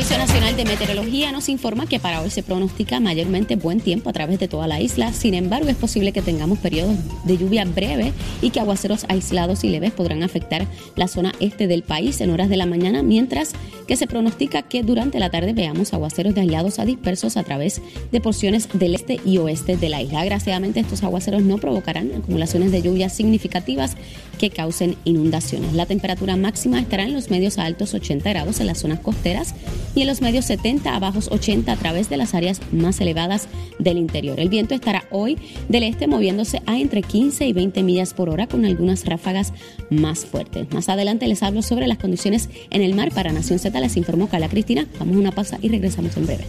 [0.05, 4.11] Servicio Servicio Nacional de Meteorología nos informa que para hoy se pronostica mayormente buen tiempo
[4.11, 5.11] a través de toda la isla.
[5.13, 9.69] Sin embargo, es posible que tengamos periodos de lluvia breve y que aguaceros aislados y
[9.69, 13.53] leves podrán afectar la zona este del país en horas de la mañana, mientras
[13.87, 17.81] que se pronostica que durante la tarde veamos aguaceros de aislados a dispersos a través
[18.11, 20.21] de porciones del este y oeste de la isla.
[20.21, 23.95] Agraciadamente, estos aguaceros no provocarán acumulaciones de lluvias significativas
[24.37, 25.73] que causen inundaciones.
[25.73, 29.55] La temperatura máxima estará en los medios a altos 80 grados en las zonas costeras
[29.95, 33.47] y en los medios 70 a bajos 80 a través de las áreas más elevadas
[33.79, 34.39] del interior.
[34.39, 35.37] El viento estará hoy
[35.69, 39.53] del este moviéndose a entre 15 y 20 millas por hora con algunas ráfagas
[39.89, 40.71] más fuertes.
[40.71, 43.79] Más adelante les hablo sobre las condiciones en el mar para Nación Z.
[43.79, 44.85] Les informó Carla Cristina.
[44.99, 46.45] Vamos a una pausa y regresamos en breve.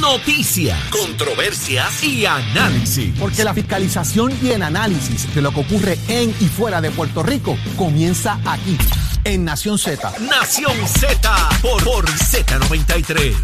[0.00, 3.12] Noticias, controversias y análisis.
[3.18, 7.22] Porque la fiscalización y el análisis de lo que ocurre en y fuera de Puerto
[7.24, 8.78] Rico comienza aquí,
[9.24, 10.12] en Nación Z.
[10.20, 13.34] Nación Z por, por Z93.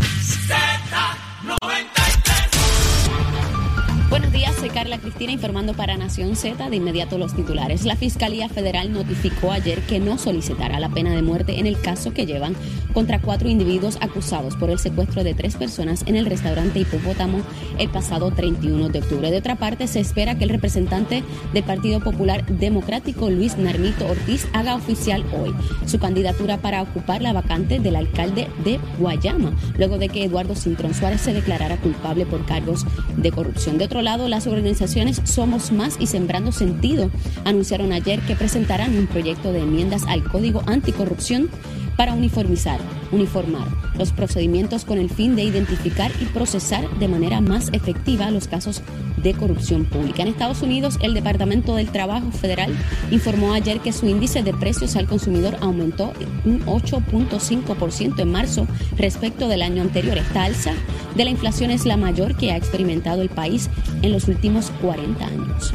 [4.11, 6.71] Buenos días, soy Carla Cristina informando para Nación Z.
[6.71, 7.85] De inmediato los titulares.
[7.85, 12.15] La Fiscalía Federal notificó ayer que no solicitará la pena de muerte en el caso
[12.15, 12.57] que llevan
[12.95, 17.43] contra cuatro individuos acusados por el secuestro de tres personas en el restaurante Hipopótamo
[17.79, 19.31] el pasado 31 de octubre.
[19.31, 24.49] De otra parte, se espera que el representante del Partido Popular Democrático, Luis Narmito Ortiz,
[24.55, 30.09] haga oficial hoy su candidatura para ocupar la vacante del alcalde de Guayama, luego de
[30.09, 32.87] que Eduardo Cintrón Suárez se declarara culpable por cargos
[33.19, 33.77] de corrupción.
[33.77, 37.11] De otro lado, las organizaciones Somos Más y Sembrando Sentido
[37.45, 41.51] anunciaron ayer que presentarán un proyecto de enmiendas al Código Anticorrupción
[41.99, 42.79] para uniformizar,
[43.11, 43.67] uniformar
[43.99, 48.83] los procedimientos con el fin de identificar y procesar de manera más efectiva los casos
[49.17, 50.23] de corrupción pública.
[50.23, 52.73] En Estados Unidos, el Departamento del Trabajo Federal
[53.11, 56.13] informó ayer que su índice de precios al consumidor aumentó
[56.45, 60.19] un 8.5% en marzo respecto del año anterior.
[60.19, 60.75] Esta alza
[61.17, 63.71] de la inflación es la mayor que ha experimentado el país
[64.03, 65.75] en los últimos 40 años.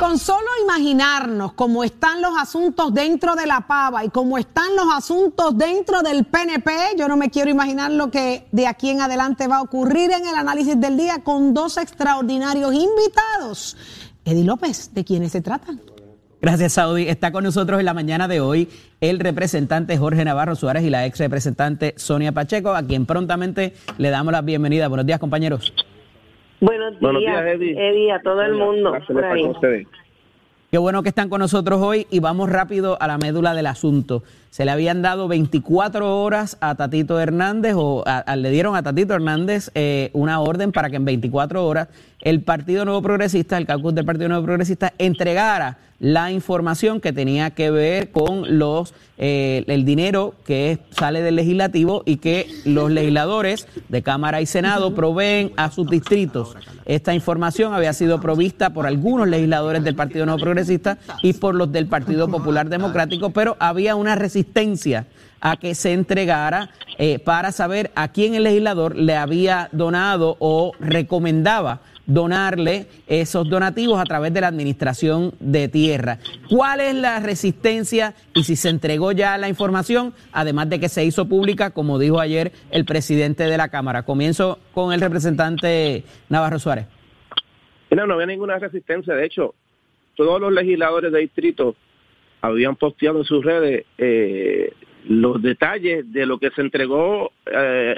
[0.00, 4.86] Con solo imaginarnos cómo están los asuntos dentro de la pava y cómo están los
[4.96, 9.46] asuntos dentro del PNP, yo no me quiero imaginar lo que de aquí en adelante
[9.46, 13.76] va a ocurrir en el análisis del día con dos extraordinarios invitados.
[14.24, 15.82] Eddie López, ¿de quiénes se tratan?
[16.40, 17.06] Gracias, Saudi.
[17.06, 18.70] Está con nosotros en la mañana de hoy
[19.02, 24.08] el representante Jorge Navarro Suárez y la ex representante Sonia Pacheco, a quien prontamente le
[24.08, 24.88] damos la bienvenida.
[24.88, 25.74] Buenos días, compañeros.
[26.60, 28.12] Buenos días, Eddie.
[28.12, 28.92] a todo el mundo.
[29.06, 29.86] Por ahí.
[30.70, 34.22] Qué bueno que están con nosotros hoy y vamos rápido a la médula del asunto.
[34.50, 38.02] Se le habían dado 24 horas a Tatito Hernández o
[38.36, 41.88] le dieron a Tatito Hernández eh, una orden para que en 24 horas
[42.20, 47.50] el Partido Nuevo Progresista, el caucus del Partido Nuevo Progresista, entregara la información que tenía
[47.50, 53.68] que ver con los eh, el dinero que sale del legislativo y que los legisladores
[53.90, 56.56] de Cámara y Senado proveen a sus distritos.
[56.86, 61.70] Esta información había sido provista por algunos legisladores del Partido Nuevo Progresista y por los
[61.70, 64.39] del Partido Popular Democrático, pero había una resistencia
[65.40, 70.72] a que se entregara eh, para saber a quién el legislador le había donado o
[70.78, 76.18] recomendaba donarle esos donativos a través de la administración de tierra.
[76.48, 81.04] ¿Cuál es la resistencia y si se entregó ya la información, además de que se
[81.04, 84.02] hizo pública, como dijo ayer el presidente de la Cámara?
[84.02, 86.86] Comienzo con el representante Navarro Suárez.
[87.90, 89.14] No, no había ninguna resistencia.
[89.14, 89.54] De hecho,
[90.16, 91.76] todos los legisladores de distrito
[92.40, 94.72] habían posteado en sus redes eh,
[95.08, 97.96] los detalles de lo que se entregó eh,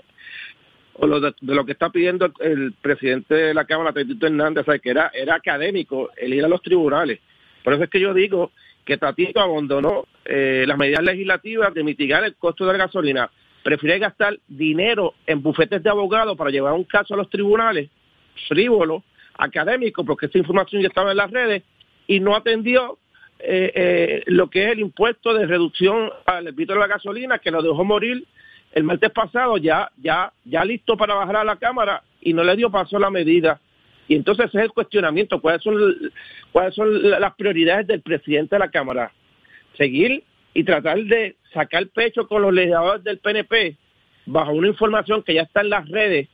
[0.94, 4.90] o lo de, lo que está pidiendo el, presidente de la Cámara, Tatito Hernández, que
[4.90, 7.20] era, era académico el ir a los tribunales.
[7.64, 8.52] Por eso es que yo digo
[8.84, 13.30] que Tatito abandonó eh, las medidas legislativas de mitigar el costo de la gasolina.
[13.62, 17.88] Prefiere gastar dinero en bufetes de abogados para llevar un caso a los tribunales,
[18.48, 19.04] frívolo,
[19.38, 21.62] académico, porque esta información ya estaba en las redes,
[22.06, 22.98] y no atendió
[23.44, 27.50] eh, eh, lo que es el impuesto de reducción al arbitrio de la gasolina, que
[27.50, 28.24] lo dejó morir
[28.72, 32.56] el martes pasado ya, ya, ya listo para bajar a la Cámara y no le
[32.56, 33.60] dio paso a la medida.
[34.08, 35.74] Y entonces ese es el cuestionamiento, cuáles son,
[36.52, 39.12] cuáles son las prioridades del presidente de la Cámara.
[39.76, 40.22] Seguir
[40.54, 43.76] y tratar de sacar pecho con los legisladores del PNP
[44.26, 46.28] bajo una información que ya está en las redes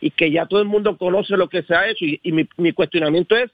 [0.00, 2.04] y que ya todo el mundo conoce lo que se ha hecho.
[2.04, 3.50] Y, mi, mi cuestionamiento es,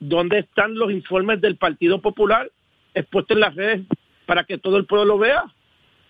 [0.00, 2.50] ¿dónde están los informes del Partido Popular
[2.94, 3.82] expuestos en las redes
[4.26, 5.44] para que todo el pueblo lo vea?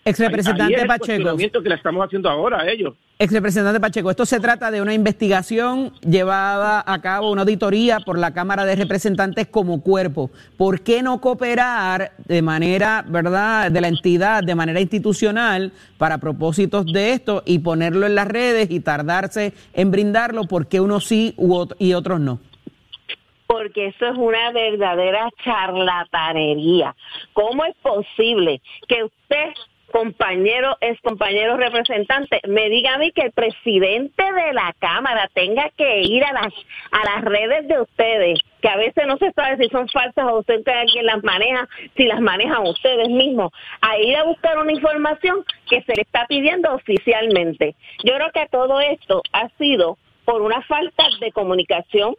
[0.07, 1.35] Ex representante Pacheco.
[1.35, 2.93] que le estamos haciendo ahora a ellos.
[3.17, 8.19] Ex representante Pacheco, esto se trata de una investigación llevada a cabo, una auditoría por
[8.19, 10.29] la Cámara de Representantes como cuerpo.
[10.57, 16.85] ¿Por qué no cooperar de manera, verdad, de la entidad, de manera institucional para propósitos
[16.85, 20.43] de esto y ponerlo en las redes y tardarse en brindarlo?
[20.43, 21.35] ¿Por qué unos sí
[21.79, 22.39] y otros no?
[23.47, 26.95] Porque eso es una verdadera charlatanería.
[27.33, 29.53] ¿Cómo es posible que usted
[29.95, 35.69] compañero, es compañero representante, me diga a mí que el presidente de la Cámara tenga
[35.77, 36.53] que ir a las,
[36.91, 40.39] a las redes de ustedes, que a veces no se sabe si son falsas o
[40.39, 45.45] usted alguien las maneja, si las manejan ustedes mismos, a ir a buscar una información
[45.69, 47.75] que se le está pidiendo oficialmente.
[48.03, 52.15] Yo creo que todo esto ha sido por una falta de comunicación,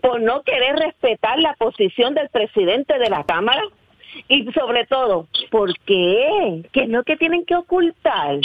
[0.00, 3.62] por no querer respetar la posición del presidente de la Cámara,
[4.28, 6.62] y sobre todo, ¿por qué?
[6.72, 8.38] ¿Qué es lo que tienen que ocultar?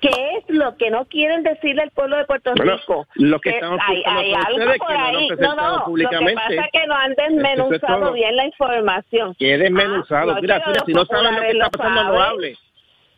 [0.00, 3.06] ¿Qué es lo que no quieren decirle al pueblo de Puerto Rico?
[3.14, 5.28] Lo que estamos hay, hay algo por ahí.
[5.38, 9.34] No, no, lo que pasa es que no han desmenuzado bien la información.
[9.38, 10.32] ¿Qué desmenuzado?
[10.32, 12.58] Ah, mira, mira, si no sabes lo que está pasando, no hables.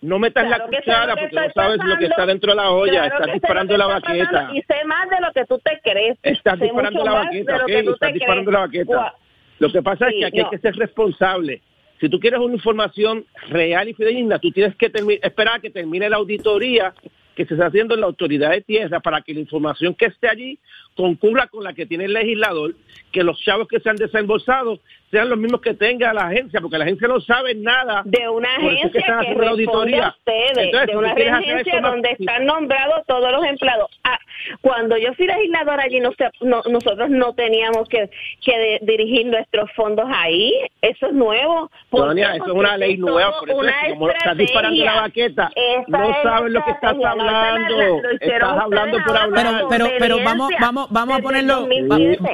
[0.05, 3.07] No metas la cuchara porque no sabes lo que está dentro de la olla.
[3.07, 4.51] estás disparando la baqueta.
[4.53, 6.19] Y sé más de lo que tú te crees.
[6.23, 7.71] Estás disparando la baqueta, ok.
[7.71, 9.15] Estás disparando la baqueta.
[9.59, 11.63] Lo que pasa es que aquí hay que ser responsable.
[12.01, 16.11] Si tú quieres una información real y fidedigna, tú tienes que esperar a que termine
[16.11, 16.93] la auditoría
[17.35, 20.29] que se está haciendo en la autoridad de tierra para que la información que esté
[20.29, 20.59] allí
[20.97, 22.75] concurra con la que tiene el legislador,
[23.11, 26.79] que los chavos que se han desembolsado sean los mismos que tenga la agencia, porque
[26.79, 30.15] la agencia no sabe nada de una agencia que, están haciendo la auditoría.
[30.19, 33.91] ustedes, de una agencia donde están nombrados todos los empleados.
[34.05, 34.19] Ah,
[34.61, 38.11] cuando yo fui legislador allí, no, nosotros no teníamos que,
[38.45, 40.53] que dirigir nuestros fondos ahí.
[40.81, 41.71] Eso es nuevo.
[41.93, 45.51] Eso es una ley nueva, por eso es como estás disparando la baqueta,
[45.89, 49.47] no sabes lo que estás hablando, estás hablando por hablar.
[49.47, 51.69] Pero, pero, pero vamos, vamos, vamos a ponerlo,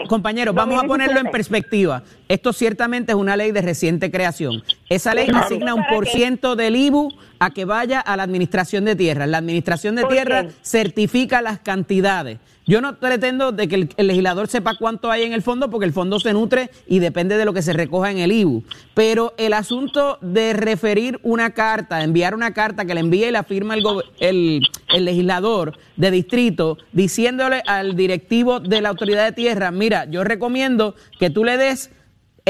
[0.08, 2.02] compañeros, vamos a ponerlo en perspectiva.
[2.28, 4.62] Esto ciertamente es una ley de reciente creación.
[4.88, 7.10] Esa ley asigna un por ciento del IBU
[7.40, 9.28] a que vaya a la administración de tierras.
[9.28, 12.38] La administración de tierras certifica las cantidades.
[12.66, 15.94] Yo no pretendo de que el, legislador sepa cuánto hay en el fondo, porque el
[15.94, 18.62] fondo se nutre y depende de lo que se recoja en el IBU.
[18.92, 23.42] Pero el asunto de referir una carta, enviar una carta que le envíe y la
[23.42, 23.82] firma el,
[24.20, 24.62] el,
[24.94, 30.94] el legislador de distrito, diciéndole al directivo de la autoridad de tierra, mira, yo recomiendo
[31.18, 31.90] que tú le des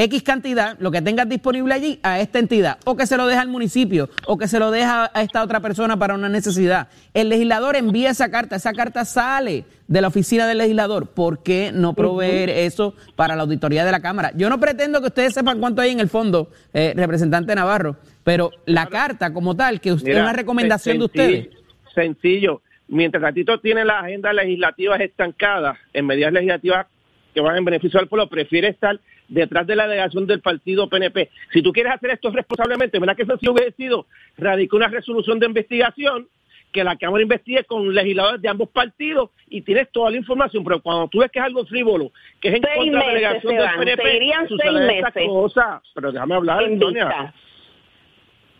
[0.01, 3.41] X cantidad, lo que tengas disponible allí, a esta entidad, o que se lo deja
[3.41, 6.87] al municipio, o que se lo deja a esta otra persona para una necesidad.
[7.13, 11.05] El legislador envía esa carta, esa carta sale de la oficina del legislador.
[11.05, 14.31] ¿Por qué no proveer eso para la auditoría de la Cámara?
[14.35, 18.49] Yo no pretendo que ustedes sepan cuánto hay en el fondo, eh, representante Navarro, pero
[18.65, 21.49] la carta como tal, que usted, es una recomendación de ustedes.
[21.93, 22.63] Sencillo.
[22.87, 26.87] Mientras Gatito tiene la agenda legislativa estancada en medidas legislativas
[27.35, 28.99] que van en beneficio del pueblo, prefiere estar
[29.31, 31.29] detrás de la delegación del partido PNP.
[31.51, 34.05] Si tú quieres hacer esto responsablemente, ¿verdad que si hubiese sido
[34.37, 36.27] radicar una resolución de investigación
[36.71, 40.81] que la Cámara investigue con legisladores de ambos partidos y tienes toda la información, pero
[40.81, 43.69] cuando tú ves que es algo frívolo, que es en contra de la delegación del
[43.77, 45.81] PNP, se seis meses cosa.
[45.93, 47.33] Pero déjame hablar, Antonia.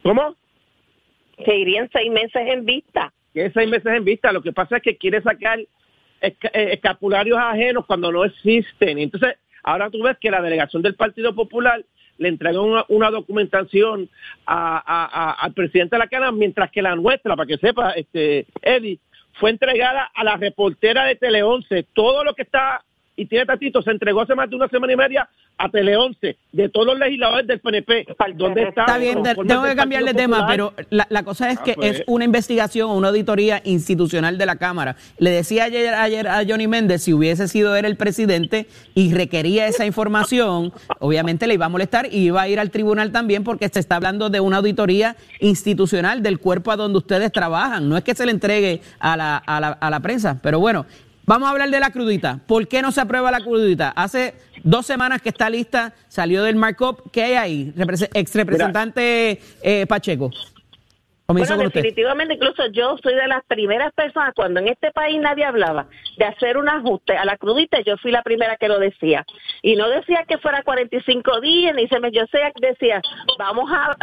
[0.04, 0.36] ¿Cómo?
[1.46, 3.14] Se irían seis meses en vista.
[3.34, 4.32] ¿Qué es seis meses en vista?
[4.32, 9.00] Lo que pasa es que quiere sacar eh, escapularios ajenos cuando no existen.
[9.00, 11.84] Entonces, Ahora tú ves que la delegación del Partido Popular
[12.18, 14.10] le entregó una, documentación
[14.46, 19.00] al presidente de la mientras que la nuestra, para que sepa, este Eddie,
[19.34, 21.88] fue entregada a la reportera de Tele 11.
[21.94, 22.84] Todo lo que está
[23.22, 26.38] y tiene tatito se entregó hace más de una semana y media a Tele 11
[26.52, 28.08] de todos los legisladores del PNP.
[28.36, 28.82] ¿Dónde está?
[28.82, 32.00] Está bien, tengo que cambiar de tema, pero la, cosa es ah, que pues.
[32.00, 34.96] es una investigación, una auditoría institucional de la Cámara.
[35.20, 39.68] Le decía ayer, ayer a Johnny Méndez, si hubiese sido él el presidente y requería
[39.68, 43.70] esa información, obviamente le iba a molestar y iba a ir al tribunal también porque
[43.70, 47.88] se está hablando de una auditoría institucional del cuerpo a donde ustedes trabajan.
[47.88, 50.88] No es que se le entregue a la, a la, a la prensa, pero bueno,
[51.32, 52.42] Vamos a hablar de la crudita.
[52.46, 53.88] ¿Por qué no se aprueba la crudita?
[53.92, 54.34] Hace
[54.66, 57.10] dos semanas que está lista, salió del markup.
[57.10, 57.74] ¿Qué hay ahí?
[58.14, 60.30] ex representante eh, Pacheco
[61.28, 65.88] bueno, definitivamente, incluso yo soy de las primeras personas, cuando en este país nadie hablaba
[66.18, 69.26] de hacer un ajuste a la crudita, yo fui la primera que lo decía.
[69.62, 73.02] Y no decía que fuera 45 días, ni se me, yo sé, decía,
[73.38, 73.96] vamos a,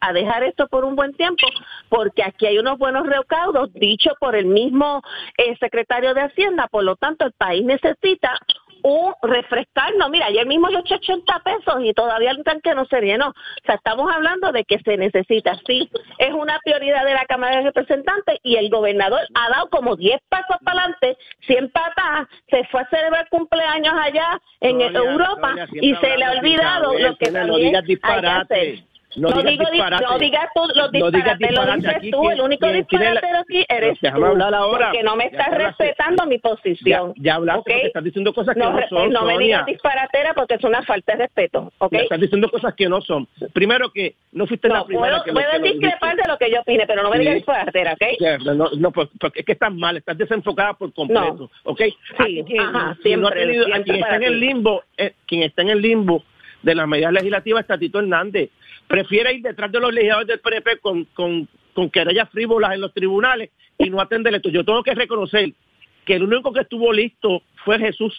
[0.00, 1.46] a, dejar esto por un buen tiempo,
[1.88, 5.02] porque aquí hay unos buenos recaudos, dicho por el mismo
[5.38, 8.38] eh, secretario de Hacienda, por lo tanto el país necesita
[8.86, 10.10] un refrescarnos.
[10.10, 13.30] Mira, ayer mismo yo eché 80 pesos y todavía el tanque no se llenó.
[13.30, 15.58] O sea, estamos hablando de que se necesita.
[15.66, 19.96] Sí, es una prioridad de la Cámara de Representantes y el gobernador ha dado como
[19.96, 21.16] 10 pasos para adelante,
[21.46, 26.96] 100 patas, se fue a celebrar cumpleaños allá en Europa y se le ha olvidado
[26.96, 28.95] lo que también hay que hacer.
[29.16, 30.04] No No, digas disparate.
[30.04, 31.76] no digas tú los No digas disparates, lo disparate.
[31.80, 32.30] dices Aquí tú.
[32.30, 34.06] El único tiene la- disparatero aquí eres tú.
[34.24, 34.86] hablar ahora.
[34.90, 35.84] Porque no me Ya estás hablaste.
[35.84, 37.14] respetando mi Ya, posición.
[37.16, 37.64] ya hablaste ¿ok?
[37.66, 40.82] porque estás diciendo cosas que no, no, son, no me digas disparatera porque es una
[40.82, 41.92] falta de respeto, ¿ok?
[41.92, 43.26] Ya estás diciendo cosas que no son.
[43.52, 46.22] Primero que no fuiste la No, primera puedo, que lo, puedo que lo discrepar de
[46.28, 47.20] lo que yo opine, pero no me Sí.
[47.20, 48.02] digas disparatera, ¿ok?
[48.20, 51.50] Ya, No, no, pues, porque es que estás mal, estás desenfocada por completo, No.
[51.64, 51.80] ¿ok?
[52.26, 55.62] Sí, quien- ajá, no siempre, tenido- siempre quien está en el limbo, eh, quien está
[55.62, 56.22] en el limbo
[56.62, 58.50] de las medidas legislativas está Tito Hernández.
[58.88, 61.48] Prefiere ir detrás de los legisladores del PNP con,
[61.90, 64.48] querellas frívolas en los tribunales y no atender esto.
[64.48, 65.52] Yo tengo que reconocer
[66.04, 68.14] que el único que estuvo listo fue Jesús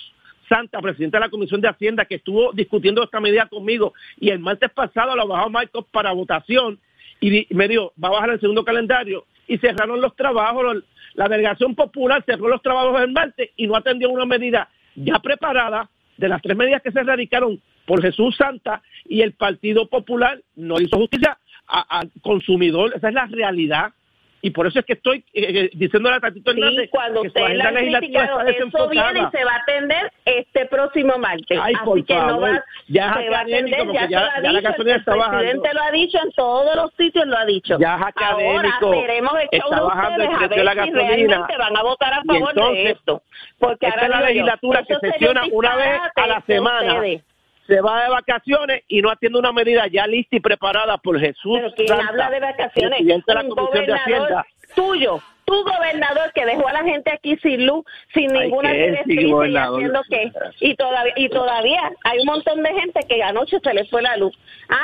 [0.48, 4.40] Santa, presidente de la Comisión de Hacienda, que estuvo discutiendo esta medida conmigo y el
[4.40, 6.80] martes pasado lo bajó Michael para votación
[7.20, 10.84] y me dijo, va a bajar el segundo calendario y cerraron los trabajos,
[11.16, 15.90] la delegación popular cerró los trabajos el martes y no atendió una medida ya preparada
[16.18, 20.80] de las tres medidas que se radicaron por Jesús Santa y el Partido Popular no
[20.80, 23.92] hizo justicia al consumidor, esa es la realidad.
[24.40, 27.30] Y por eso es que estoy eh, eh, diciéndole a Tatito Sí, Hernández cuando que
[27.30, 31.18] su ustedes la agenda legislativa está eso viene y se va a atender este próximo
[31.18, 31.60] martes.
[31.62, 34.14] Ay, Así por que no favor, va, ya se va a atender, ya, ya- se
[34.14, 35.38] lo ha ya la dicho, gasolina el está bajando.
[35.40, 37.78] presidente lo ha dicho en todos los sitios, lo ha dicho.
[37.80, 41.08] Ya es académico, Ahora veremos el show de ustedes a la ver si gasolina.
[41.08, 43.24] realmente van a votar a favor entonces, de esto.
[43.58, 46.94] Porque Esta ahora es la yo, legislatura que sesiona un una vez a la semana.
[46.94, 47.24] ustedes.
[47.68, 51.58] Se va de vacaciones y no atiende una medida ya lista y preparada por Jesús
[51.60, 53.56] Pero quien Santa, habla de vacaciones, de la un Comisión
[53.86, 54.46] de gobernador Hacienda.
[54.76, 58.78] tuyo, tu gobernador que dejó a la gente aquí sin luz, sin Ay, ninguna que
[58.78, 60.32] sí, directriz y haciendo qué.
[60.60, 64.18] Y todavía, y todavía hay un montón de gente que anoche se les fue la
[64.18, 64.38] luz.
[64.70, 64.84] ¿Ah?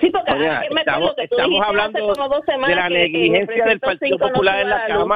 [0.00, 2.74] Sí, porque Oye, que me estamos, que tú estamos hablando hace como dos semanas de
[2.76, 5.06] la que- que en el negligencia del Partido Popular en la luz.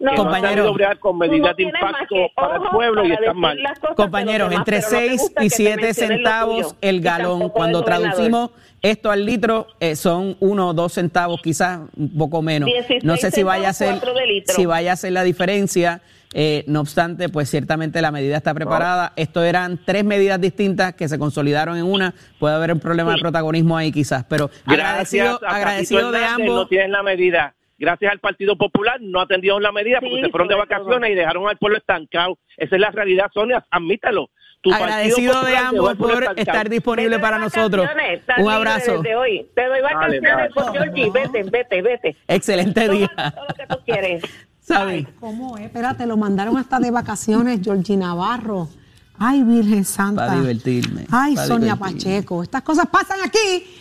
[0.00, 3.58] No, no con medidas de impacto para el pueblo y están mal.
[3.94, 6.76] Compañeros, demás, entre pero no te 6 gusta y que te 7 mencionen lo centavos
[6.80, 7.48] el galón.
[7.50, 12.66] Cuando traducimos esto al litro, eh, son 1 o 2 centavos, quizás un poco menos.
[12.66, 14.00] 16 No sé si vaya a ser,
[14.46, 16.00] si vaya a ser la diferencia.
[16.32, 19.12] Eh, no obstante, pues ciertamente la medida está preparada.
[19.16, 22.14] Esto eran tres medidas distintas que se consolidaron en una.
[22.38, 26.54] Puede haber un problema de protagonismo ahí quizás, pero agradecido, Gracias agradecido de ambos.
[26.54, 27.54] No tienen la medida.
[27.80, 31.10] Gracias al Partido Popular no atendieron la medida porque Sí, se fueron de vacaciones todo.
[31.10, 32.38] y dejaron al pueblo estancado.
[32.58, 34.28] Esa es la realidad, Sonia, admítalo.
[34.60, 37.88] Tu Partido Agradecido de ambos por estar disponible para nosotros.
[38.36, 38.98] Un abrazo.
[39.00, 39.48] desde hoy.
[39.54, 40.50] Te doy vacaciones dale.
[40.50, 41.10] por Georgie.
[41.10, 42.16] Vete, vete, vete.
[42.28, 43.08] Excelente Toma día.
[43.34, 44.22] Todo lo que tú quieres.
[45.18, 45.64] ¿Cómo es?
[45.64, 48.68] Espérate, lo mandaron hasta de vacaciones, Georgie Navarro.
[49.22, 50.28] Ay, Virgen Santa.
[50.28, 51.76] Pa' divertirme, Ay, Sonia divertirme.
[51.76, 52.42] Pacheco.
[52.42, 53.38] Estas cosas pasan aquí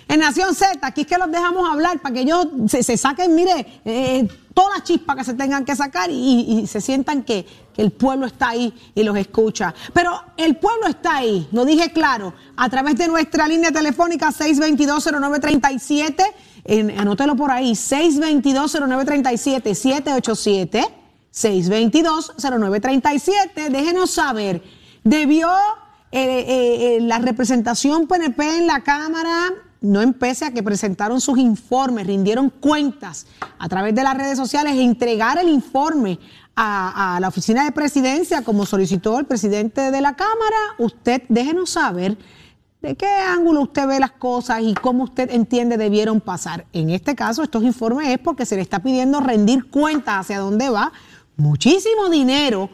[0.08, 0.80] en Nación Z.
[0.82, 4.76] Aquí es que los dejamos hablar para que ellos se, se saquen, mire, eh, toda
[4.78, 8.26] la chispa que se tengan que sacar y, y se sientan que, que el pueblo
[8.26, 9.74] está ahí y los escucha.
[9.94, 16.22] Pero el pueblo está ahí, lo dije claro, a través de nuestra línea telefónica 622-0937.
[16.66, 20.86] En- anótelo por ahí, 622-0937, 787.
[21.32, 23.70] 622-0937.
[23.70, 24.62] Déjenos saber,
[25.04, 25.48] ¿debió
[26.12, 31.38] eh, eh, eh, la representación PNP en la Cámara, no empece a que presentaron sus
[31.38, 33.28] informes, rindieron cuentas
[33.60, 36.20] a través de las redes sociales entregar el informe
[36.56, 40.58] a, a la oficina de presidencia como solicitó el presidente de la Cámara?
[40.80, 42.18] Usted déjenos saber.
[42.82, 46.66] ¿De qué ángulo usted ve las cosas y cómo usted entiende debieron pasar?
[46.72, 50.70] En este caso, estos informes es porque se le está pidiendo rendir cuentas hacia dónde
[50.70, 50.92] va
[51.36, 52.70] muchísimo dinero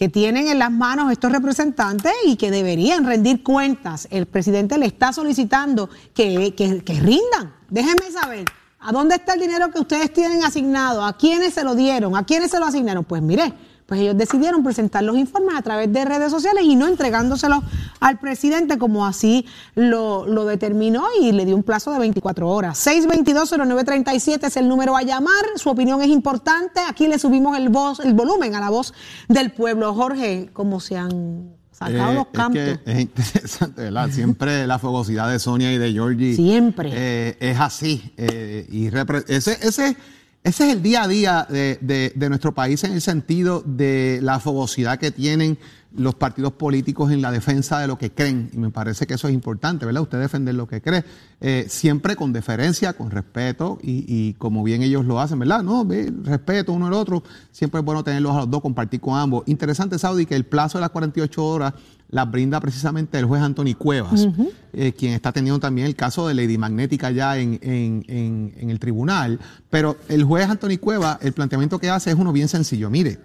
[0.00, 4.08] que tienen en las manos estos representantes y que deberían rendir cuentas.
[4.10, 7.54] El presidente le está solicitando que, que- rindan.
[7.68, 8.46] Déjenme saber,
[8.78, 11.04] ¿a dónde está el dinero que ustedes tienen asignado?
[11.04, 12.16] ¿A quiénes se lo dieron?
[12.16, 13.04] ¿A quiénes se lo asignaron?
[13.04, 13.52] Pues mire,
[13.90, 17.58] pues ellos decidieron presentar los informes a través de redes sociales y no entregándoselos
[17.98, 22.86] al presidente como así lo, lo determinó y le dio un plazo de 24 horas.
[22.86, 25.42] 622-0937 es el número a llamar.
[25.56, 26.80] Su opinión es importante.
[26.88, 28.94] Aquí le subimos el, voz, el volumen a la voz
[29.28, 29.92] del pueblo.
[29.92, 32.60] Jorge, ¿cómo se han sacado Eh, los campos?
[32.62, 34.08] Es, que es interesante, ¿verdad?
[34.12, 36.36] Siempre la fogosidad de Sonia y de Georgie.
[36.36, 36.90] Siempre.
[36.94, 38.12] eh, es así.
[38.16, 39.96] eh, y ese, ese,
[40.42, 44.40] ese es el día a día de, de- nuestro país en el sentido de la
[44.40, 45.58] fogosidad que tienen
[45.94, 48.48] los partidos políticos en la defensa de lo que creen.
[48.52, 50.02] Y me parece que eso es importante, ¿verdad?
[50.02, 51.04] Usted defender lo que cree.
[51.40, 55.62] eh, siempre con deferencia, con respeto y, como bien ellos lo hacen, ¿verdad?
[55.62, 55.86] No,
[56.24, 57.22] respeto uno al otro.
[57.50, 59.42] Siempre es bueno tenerlos a los dos, compartir con ambos.
[59.46, 61.74] Interesante, Saudi, que el plazo de las 48 horas
[62.10, 64.26] las brinda precisamente el juez Anthony Cuevas,
[64.72, 68.70] eh, quien está teniendo también el caso de Lady Magnética ya en, en- en- en
[68.70, 69.38] el tribunal.
[69.70, 72.90] Pero el juez Anthony Cuevas, el planteamiento que hace es uno bien sencillo.
[72.90, 73.18] Mire,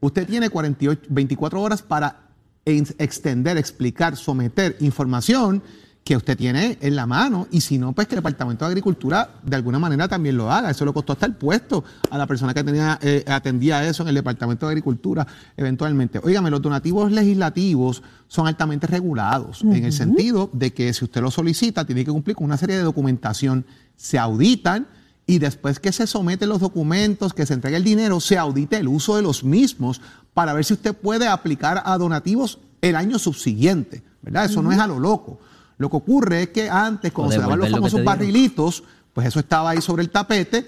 [0.00, 2.28] usted tiene 48, 24 horas para
[2.64, 5.62] en- extender, explicar, someter información
[6.04, 9.30] que usted tiene en la mano y si no, pues que el Departamento de Agricultura
[9.42, 10.70] de alguna manera también lo haga.
[10.70, 14.08] Eso le costó hasta el puesto a la persona que tenía, eh, atendía eso en
[14.08, 15.26] el Departamento de Agricultura
[15.56, 16.18] eventualmente.
[16.18, 21.30] Óigame, los donativos legislativos son altamente regulados en el sentido de que si usted lo
[21.30, 24.88] solicita, tiene que cumplir con una serie de documentación, se auditan
[25.26, 28.88] y después que se someten los documentos, que se entregue el dinero, se audite el
[28.88, 30.00] uso de los mismos
[30.34, 34.46] para ver si usted puede aplicar a donativos el año subsiguiente, ¿verdad?
[34.46, 35.38] Eso no es a lo loco.
[35.82, 39.40] Lo que ocurre es que antes, cuando se daban los lo famosos barrilitos, pues eso
[39.40, 40.64] estaba ahí sobre el tapete,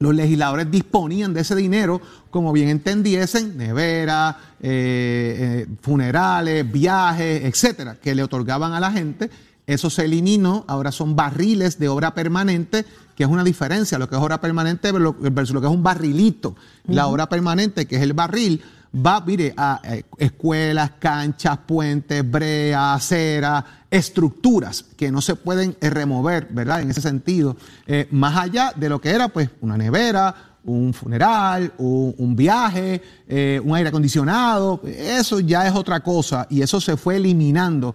[0.00, 7.94] los legisladores disponían de ese dinero como bien entendiesen, nevera, eh, eh, funerales, viajes, etcétera,
[8.02, 9.30] que le otorgaban a la gente.
[9.64, 12.84] Eso se eliminó, ahora son barriles de obra permanente,
[13.14, 16.56] que es una diferencia, lo que es obra permanente versus lo que es un barrilito.
[16.88, 18.60] La obra permanente, que es el barril,
[18.94, 25.90] va, mire, a eh, escuelas, canchas, puentes, brea, acera, estructuras que no se pueden eh,
[25.90, 26.80] remover, ¿verdad?
[26.80, 30.34] En ese sentido, eh, más allá de lo que era, pues, una nevera,
[30.64, 36.80] un funeral, un, viaje, eh, un aire acondicionado, eso ya es otra cosa y eso
[36.80, 37.94] se fue eliminando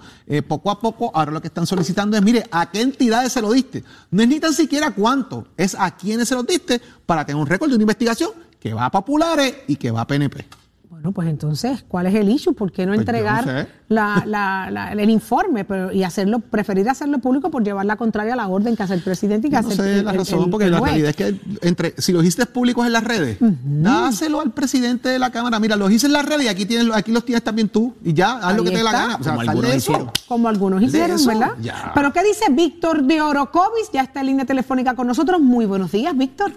[0.49, 1.09] poco a poco.
[1.13, 3.85] Ahora lo que están solicitando es, mire, ¿a qué entidades se lo diste?
[4.11, 7.47] No es ni tan siquiera cuánto, es a quiénes se lo diste para tener un
[7.47, 10.66] récord de una investigación que va a populares y que va a PNP.
[10.89, 12.53] Bueno, pues entonces, ¿cuál es el issue?
[12.53, 13.67] ¿Por qué no Pues no entregar sé.
[13.89, 18.33] la- la- la- el informe pero, y hacerlo, preferir hacerlo público por llevar la contraria
[18.33, 20.45] a la orden que hace el presidente y que No hace sé el, la razón,
[20.45, 23.37] el- porque el la realidad es que entre, si los hiciste públicos en las redes,
[23.39, 25.59] dáselo al presidente de la Cámara.
[25.59, 27.93] Mira, los hice en las redes y aquí, tienes, aquí los tienes también tú.
[28.03, 29.15] Y ya, haz lo que te dé la gana.
[29.19, 30.11] O sea, Como algunos hicieron.
[30.27, 31.51] Como algunos hicieron, eso, ¿verdad?
[31.61, 31.91] ya.
[31.93, 33.91] Pero ¿qué dice Víctor de Orocovis?
[33.93, 35.39] Ya está en línea telefónica con nosotros.
[35.41, 36.51] Muy buenos días, Víctor.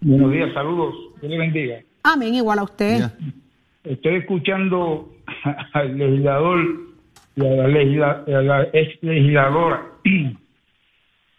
[0.00, 0.94] Buenos días, saludos.
[1.20, 1.76] Dios le bendiga.
[2.02, 2.98] Amén, igual a usted.
[2.98, 3.14] Ya.
[3.84, 5.08] Estoy escuchando
[5.72, 6.60] al legislador
[7.36, 9.82] y a la, legisla- a la ex legisladora.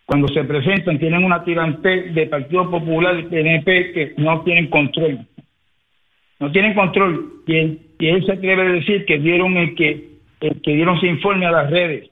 [0.06, 5.26] Cuando se presentan, tienen una tirante de Partido Popular y PNP que no tienen control.
[6.40, 7.42] No tienen control.
[7.48, 10.10] Y él, y él se atreve a decir que dieron el que,
[10.42, 12.10] el que dieron ese informe a las redes.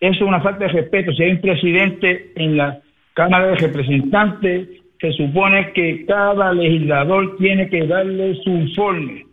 [0.00, 1.12] Eso es una falta de respeto.
[1.12, 2.80] Si hay un presidente en la
[3.14, 4.68] Cámara de Representantes,
[5.00, 9.26] se supone que cada legislador tiene que darle su informe,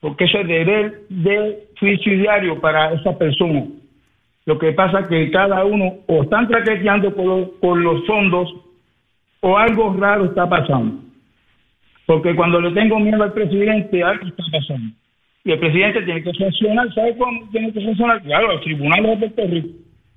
[0.00, 3.64] porque eso es deber de juicio diario para esa persona.
[4.46, 8.54] Lo que pasa es que cada uno o están traqueteando por, los- los fondos
[9.40, 11.02] o algo raro está pasando.
[12.06, 14.94] Porque cuando le tengo miedo al presidente, algo está pasando.
[15.44, 18.22] Y el presidente tiene que sancionar, ¿sabe cómo tiene que sancionar?
[18.22, 19.68] Claro, al Tribunal de Puerto Rico,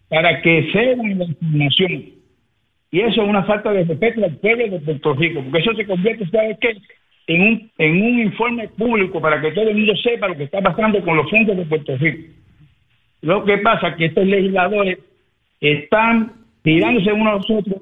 [0.10, 2.04] para que cedan la información.
[2.92, 5.86] Y eso es una falta de respeto al pueblo de Puerto Rico, porque eso se
[5.86, 6.78] convierte, ¿sabe qué?
[7.28, 10.62] En un, en un informe público para que todo el mundo sepa lo que está
[10.62, 12.34] pasando con los fondos de Puerto Rico.
[13.22, 15.00] Lo que pasa es que estos legisladores
[15.62, 16.34] están
[16.64, 17.82] tirándose unos a los otros.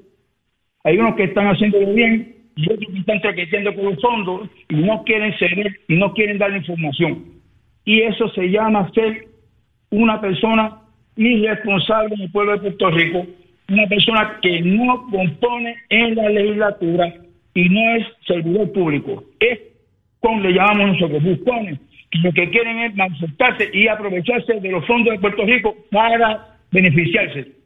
[0.84, 4.76] Hay unos que están haciéndolo bien y otros que están traqueteando con los fondos y
[4.76, 7.24] no quieren ceder y no quieren dar información.
[7.86, 9.28] Y eso se llama ser
[9.90, 10.82] una persona
[11.16, 13.26] irresponsable en el pueblo de Puerto Rico,
[13.70, 17.14] una persona que no compone en la legislatura
[17.54, 19.24] y no es servidor público.
[19.40, 19.60] Es
[20.20, 21.80] como le llamamos nosotros, buscones,
[22.24, 27.60] lo que quieren es manifestarse y aprovecharse de los fondos de Puerto Rico para beneficiarse.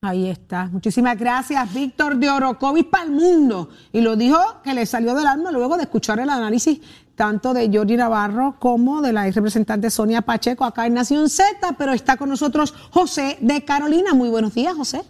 [0.00, 0.68] Ahí está.
[0.70, 3.68] Muchísimas gracias, Víctor de Orocovis para el mundo.
[3.92, 6.80] Y lo dijo que le salió del alma luego de escuchar el análisis
[7.16, 11.74] tanto de Jordi Navarro como de la ex representante Sonia Pacheco acá en Nación Z,
[11.76, 14.14] pero está con nosotros José de Carolina.
[14.14, 15.02] Muy buenos días, José.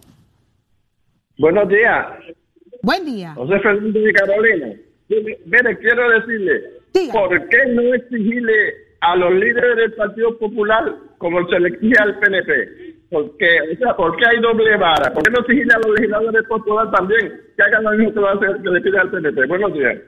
[1.39, 2.07] Buenos días,
[2.83, 3.33] Buen día.
[3.35, 4.67] José Fernández de Carolina.
[5.09, 7.13] Mire, quiero decirle, Diga.
[7.13, 12.19] ¿por qué no exigirle a los líderes del Partido Popular como se le exige al
[12.19, 12.95] PNP?
[13.11, 15.13] Porque, o sea, ¿por qué hay doble vara?
[15.13, 18.31] ¿Por qué no exigirle a los legisladores popular también que hagan lo mismo que va
[18.31, 19.47] a hacer que le pide al PNP?
[19.47, 19.99] Buenos días.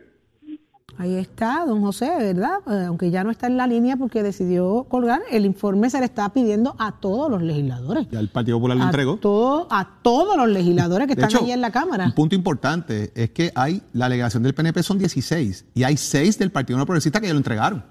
[1.01, 2.59] Ahí está, don José, ¿verdad?
[2.67, 6.05] Eh, aunque ya no está en la línea porque decidió colgar, el informe se le
[6.05, 8.07] está pidiendo a todos los legisladores.
[8.11, 9.17] Ya el Partido Popular lo entregó.
[9.17, 12.05] todo- a todos los legisladores que De están hecho, ahí en la Cámara.
[12.05, 16.39] Un punto importante es que hay, la alegación del PNP son 16 y hay 6
[16.39, 17.83] del Partido No Progresista que ya lo entregaron.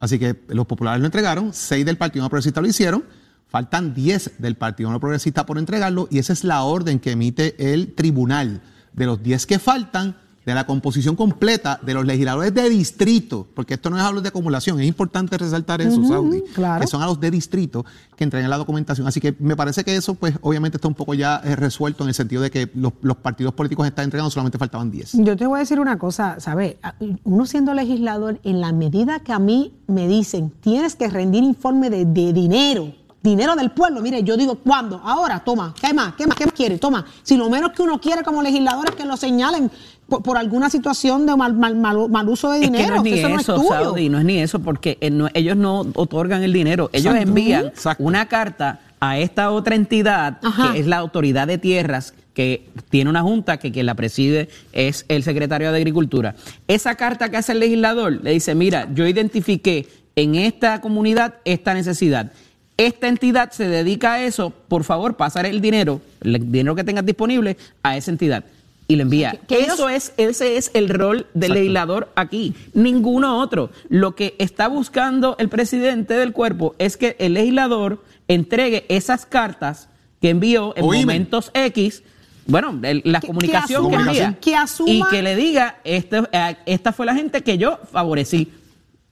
[0.00, 3.04] Así que los populares lo entregaron, 6 del Partido No Progresista lo hicieron,
[3.48, 7.72] faltan 10 del Partido No Progresista por entregarlo y esa es la orden que emite
[7.74, 8.62] el tribunal.
[8.94, 10.16] De los 10 que faltan,
[10.46, 14.28] de la composición completa de los legisladores de distrito, porque esto no es los de
[14.28, 16.80] acumulación, es importante resaltar eso, Saudi, claro.
[16.80, 17.84] que son a los de distrito
[18.14, 19.08] que entregan la documentación.
[19.08, 22.10] Así que me parece que eso, pues, obviamente está un poco ya eh, resuelto en
[22.10, 25.14] el sentido de que los, los partidos políticos están entregando, solamente faltaban 10.
[25.14, 26.76] Yo te voy a decir una cosa, ¿sabes?
[27.24, 31.90] Uno siendo legislador, en la medida que a mí me dicen, tienes que rendir informe
[31.90, 32.94] de, de dinero,
[33.26, 35.00] dinero del pueblo, mire, yo digo, ¿cuándo?
[35.04, 36.14] Ahora, toma, ¿qué más?
[36.14, 36.36] ¿Qué más?
[36.36, 36.78] ¿Qué más quiere?
[36.78, 37.04] Toma.
[37.22, 39.70] Si lo menos que uno quiere como legislador es que lo señalen
[40.08, 42.84] por, por alguna situación de mal, mal, mal, mal uso de Es dinero.
[42.86, 43.68] que no es ni eso no es tuyo.
[43.68, 46.90] Saudi, no es ni eso, porque eh, no- ellos no otorgan el dinero.
[46.92, 47.28] Ellos Exacto.
[47.28, 48.04] envían Exacto.
[48.04, 50.72] una carta a esta otra entidad, Ajá.
[50.72, 55.04] que es la Autoridad de Tierras, que tiene una junta que quien la preside es
[55.08, 56.34] el secretario de Agricultura.
[56.68, 61.74] Esa carta que hace el legislador le dice, mira, yo identifiqué en esta comunidad esta
[61.74, 62.32] necesidad.
[62.78, 67.06] Esta entidad se dedica a eso, por favor, pasar el dinero, el dinero que tengas
[67.06, 68.44] disponible, a esa entidad.
[68.88, 69.32] Y lo envía.
[69.32, 73.70] que- que eso ellos- es, ese es el rol del legislador aquí, ninguno otro.
[73.88, 79.88] Lo que está buscando el presidente del cuerpo es que el legislador entregue esas cartas
[80.20, 82.02] que envió en momentos X,
[82.46, 86.22] bueno, el- la Que- comunicación que, asuma- envía, que asuma- y que le diga, este,
[86.30, 88.52] eh, esta fue la gente que yo favorecí.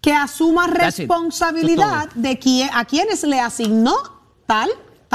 [0.01, 3.95] que asuma responsabilidad de quién, a quienes le asignó
[4.47, 4.69] tal,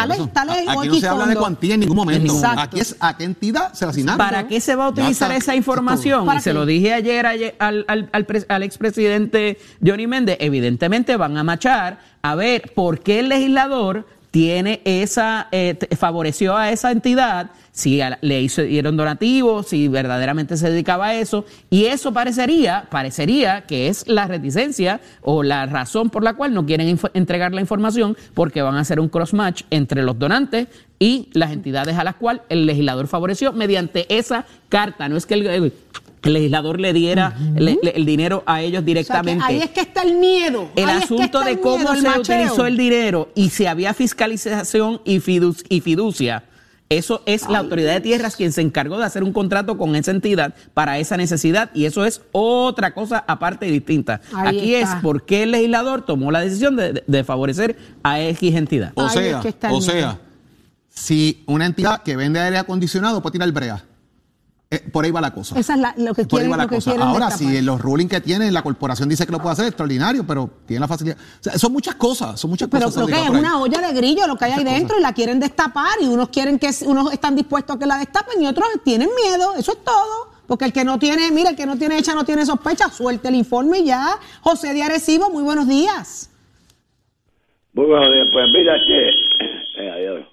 [0.08, 2.34] Por eso, tal a- Aquí no se habla de cuantía en ningún momento.
[2.34, 2.62] Exacto.
[2.62, 4.18] Aquí es a qué entidad se la asignaron.
[4.18, 5.38] ¿Para qué se va a utilizar está.
[5.52, 6.26] esa información?
[6.26, 10.38] ¿Para Y se lo dije ayer, ayer al, al, al, al expresidente Johnny Méndez.
[10.40, 16.72] Evidentemente van a machar a ver por qué el legislador tiene esa, eh, favoreció a
[16.72, 21.46] esa entidad, si le hizo, dieron donativos, si verdaderamente se dedicaba a eso.
[21.70, 26.66] Y eso parecería, parecería que es la reticencia o la razón por la cual no
[26.66, 30.68] quieren entregar la información, porque van a hacer un cross-match entre los donantes
[31.00, 35.08] y las entidades a las cuales el legislador favoreció mediante esa carta.
[35.10, 35.74] No es que el-
[36.24, 39.46] el legislador le diera le- le- el dinero a ellos O sea, que directamente.
[39.46, 40.70] ahí es que está el miedo.
[40.76, 42.22] el ahí es que asunto de cómo miedo, se macheo.
[42.22, 46.44] utilizó el dinero y si había fiscalización y, fidus- y fiducia.
[46.92, 50.10] Eso es la autoridad de tierras quien se encargó de hacer un contrato con esa
[50.10, 54.22] entidad para esa necesidad y eso es otra cosa aparte y distinta.
[54.34, 54.96] Ahí Aquí está.
[54.98, 58.92] es por qué el legislador tomó la decisión de, favorecer a X entidad.
[58.96, 59.82] O sea, es que o miedo.
[59.82, 60.20] sea,
[60.90, 63.84] si una entidad que vende aire acondicionado puede tirar brea,
[64.72, 65.58] eh, por ahí va la cosa.
[65.60, 66.92] Esa es la- lo que Por ahí va la lo que cosa.
[66.92, 67.54] quieren Ahora, destapar.
[67.56, 70.80] si los rulings que tiene la corporación dice que lo puede hacer, extraordinario, pero tiene
[70.82, 71.18] la facilidad.
[71.18, 73.02] O sea, son muchas cosas, son muchas Pero cosas.
[73.02, 75.40] lo que es una olla de grillo lo que hay ahí dentro y la quieren
[75.40, 79.10] destapar y unos quieren que unos están dispuestos a que la destapen y otros tienen
[79.26, 80.30] miedo, eso es todo.
[80.46, 83.28] Porque el que no tiene, mira, el que no tiene hecha no tiene sospecha, suelte
[83.30, 84.18] el informe y ya.
[84.42, 86.30] José de Arecibo, muy buenos días.
[87.74, 88.28] Muy buenos días.
[88.32, 89.10] Pues mira que
[89.84, 90.26] eh, adiós.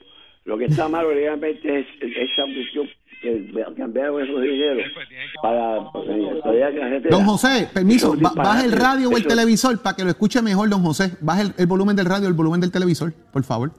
[0.44, 2.86] lo que está mal realmente es esa cuestión
[3.26, 4.84] que cambiaron esos dineros
[5.42, 9.80] para todavía que la gente- Don José, permiso, ba- baja el radio o el televisor
[9.82, 11.16] para que lo escuche mejor, don José.
[11.20, 13.72] Baja el, el volumen del radio o el volumen del televisor, por favor.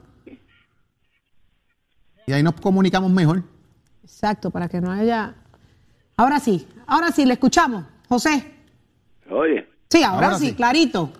[2.26, 3.42] Y ahí nos comunicamos mejor.
[4.02, 5.34] Exacto, para que no haya.
[6.16, 7.84] Ahora sí, ahora sí, le escuchamos.
[8.08, 8.52] José.
[9.30, 10.54] Oye, Sí, ahora, Ahora sí, sí.
[10.54, 11.10] clarito.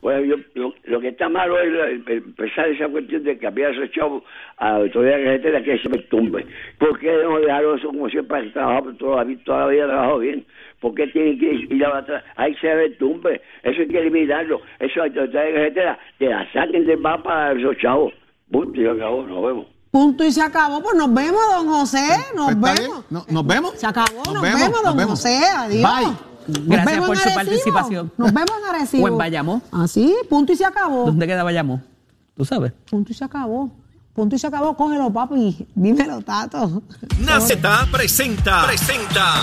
[0.00, 3.90] Pues yo, lo, lo que está malo es la- empezar esa cuestión de cambiar esos
[3.92, 4.22] chavos
[4.56, 6.46] a la autoridad de carretera que se me tumbe.
[6.78, 10.46] ¿Por qué no dejaron eso como siempre que trabajado toda toda la vida trabajado bien?
[10.80, 12.24] ¿Por qué tienen que ir a atrás?
[12.36, 13.40] Ahí se ve tumbe.
[13.62, 14.62] Eso hay que eliminarlo.
[14.78, 18.14] Eso la autoridad de carretera que la saquen del mapa a esos chavos.
[18.50, 19.66] Punto y acabó, nos vemos.
[19.90, 20.80] Punto y se acabó.
[20.82, 21.98] Pues nos vemos, don José.
[22.34, 23.04] Nos Pues vemos.
[23.10, 23.72] No- nos vemos.
[23.78, 25.38] Se acabó, nos, vemos, don José.
[25.58, 25.82] Adiós.
[25.82, 26.29] Bye.
[26.66, 27.34] Gracias por su Arecibo.
[27.34, 28.12] participación.
[28.16, 29.04] Nos vemos en Arecibo.
[29.04, 29.62] O en Bayamón.
[29.72, 31.06] Así, punto y se acabó.
[31.06, 31.82] ¿Dónde queda Bayamón?
[32.36, 32.72] ¿Tú sabes?
[32.90, 33.70] Punto y se acabó.
[34.14, 34.76] Punto y se acabó.
[34.76, 35.66] Cógelo, papi.
[35.74, 36.82] Dímelo, Tato.
[37.20, 39.34] Naceta presenta, presenta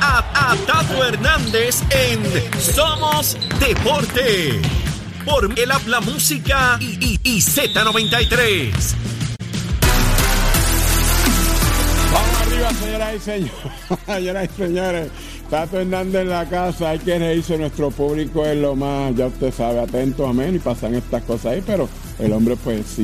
[0.00, 2.20] a, a Tato Hernández en
[2.60, 4.60] Somos Deporte.
[5.24, 8.94] Por el habla música y, y, y Z93.
[12.12, 13.52] Vamos arriba, señoras y señores.
[14.06, 15.10] señoras y señores.
[15.50, 16.90] Tato Hernández en la casa.
[16.90, 17.58] Hay que reírse.
[17.58, 20.56] Nuestro público es lo más, ya usted sabe, atento, amén.
[20.56, 21.62] Y pasan estas cosas ahí.
[21.64, 21.88] Pero
[22.18, 22.96] el hombre, pues,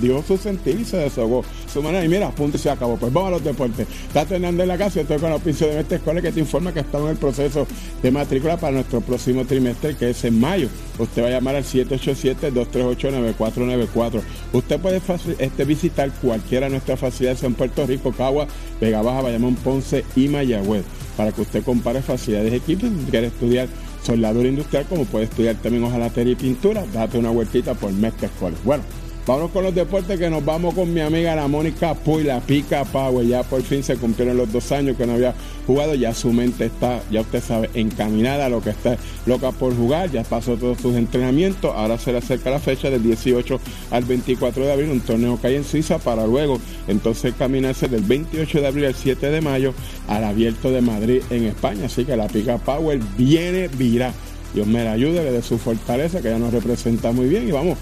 [0.00, 1.44] dio su sentir y se desahogó.
[1.72, 2.04] Su manera.
[2.04, 2.96] Y mira, punto y se acabó.
[2.96, 3.86] Pues vamos a los deportes.
[4.12, 4.96] Tato Hernández en la casa.
[4.96, 7.18] Yo estoy con el auspicio de esta escuela que te informa que estamos en el
[7.18, 7.66] proceso
[8.02, 10.68] de matrícula para nuestro próximo trimestre, que es en mayo.
[10.98, 14.20] Usted va a llamar al 787-238-9494.
[14.52, 15.00] Usted puede
[15.38, 18.46] este, visitar cualquiera de nuestras facilidades en Puerto Rico, Cagua,
[18.80, 20.84] Vega Baja, Bayamón, Ponce y Mayagüez,
[21.16, 22.88] para que usted compare facilidades de equipos.
[22.88, 23.68] Si quiere estudiar
[24.02, 28.60] soldadura industrial, como puede estudiar también hojalatería y pintura, date una vueltita por Mezcla College.
[28.64, 28.82] Bueno,
[29.26, 32.84] Vamos con los deportes que nos vamos con mi amiga la Mónica Puy, la Pica
[32.84, 33.26] Power.
[33.26, 35.34] Ya por fin se cumplieron los dos años que no había
[35.66, 35.96] jugado.
[35.96, 38.96] Ya su mente está, ya usted sabe, encaminada a lo que está
[39.26, 40.12] loca por jugar.
[40.12, 41.72] Ya pasó todos sus entrenamientos.
[41.74, 43.58] Ahora se le acerca la fecha del 18
[43.90, 48.02] al 24 de abril, un torneo que hay en Suiza para luego entonces caminarse del
[48.02, 49.74] 28 de abril al 7 de mayo
[50.06, 51.86] al abierto de Madrid en España.
[51.86, 54.12] Así que la Pica Power viene, virá.
[54.54, 57.46] Dios me la ayude, le su fortaleza, que ya nos representa muy bien.
[57.46, 57.76] Y vamos,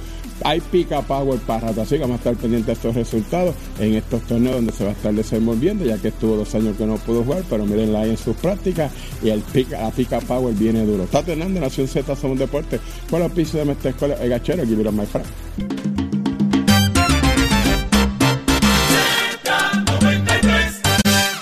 [0.45, 3.95] hay pica power para rato, así que vamos a estar pendientes de estos resultados en
[3.95, 6.97] estos torneos donde se va a estar desenvolviendo, ya que estuvo dos años que no
[6.99, 8.93] pudo jugar, pero mírenla ahí en sus prácticas
[9.23, 11.05] y el pica, la pica power viene duro.
[11.05, 12.79] Tato Hernández, Nación Z, Somos Deporte,
[13.11, 15.94] con los pisos de nuestra escuela, el gachero, give it my friend.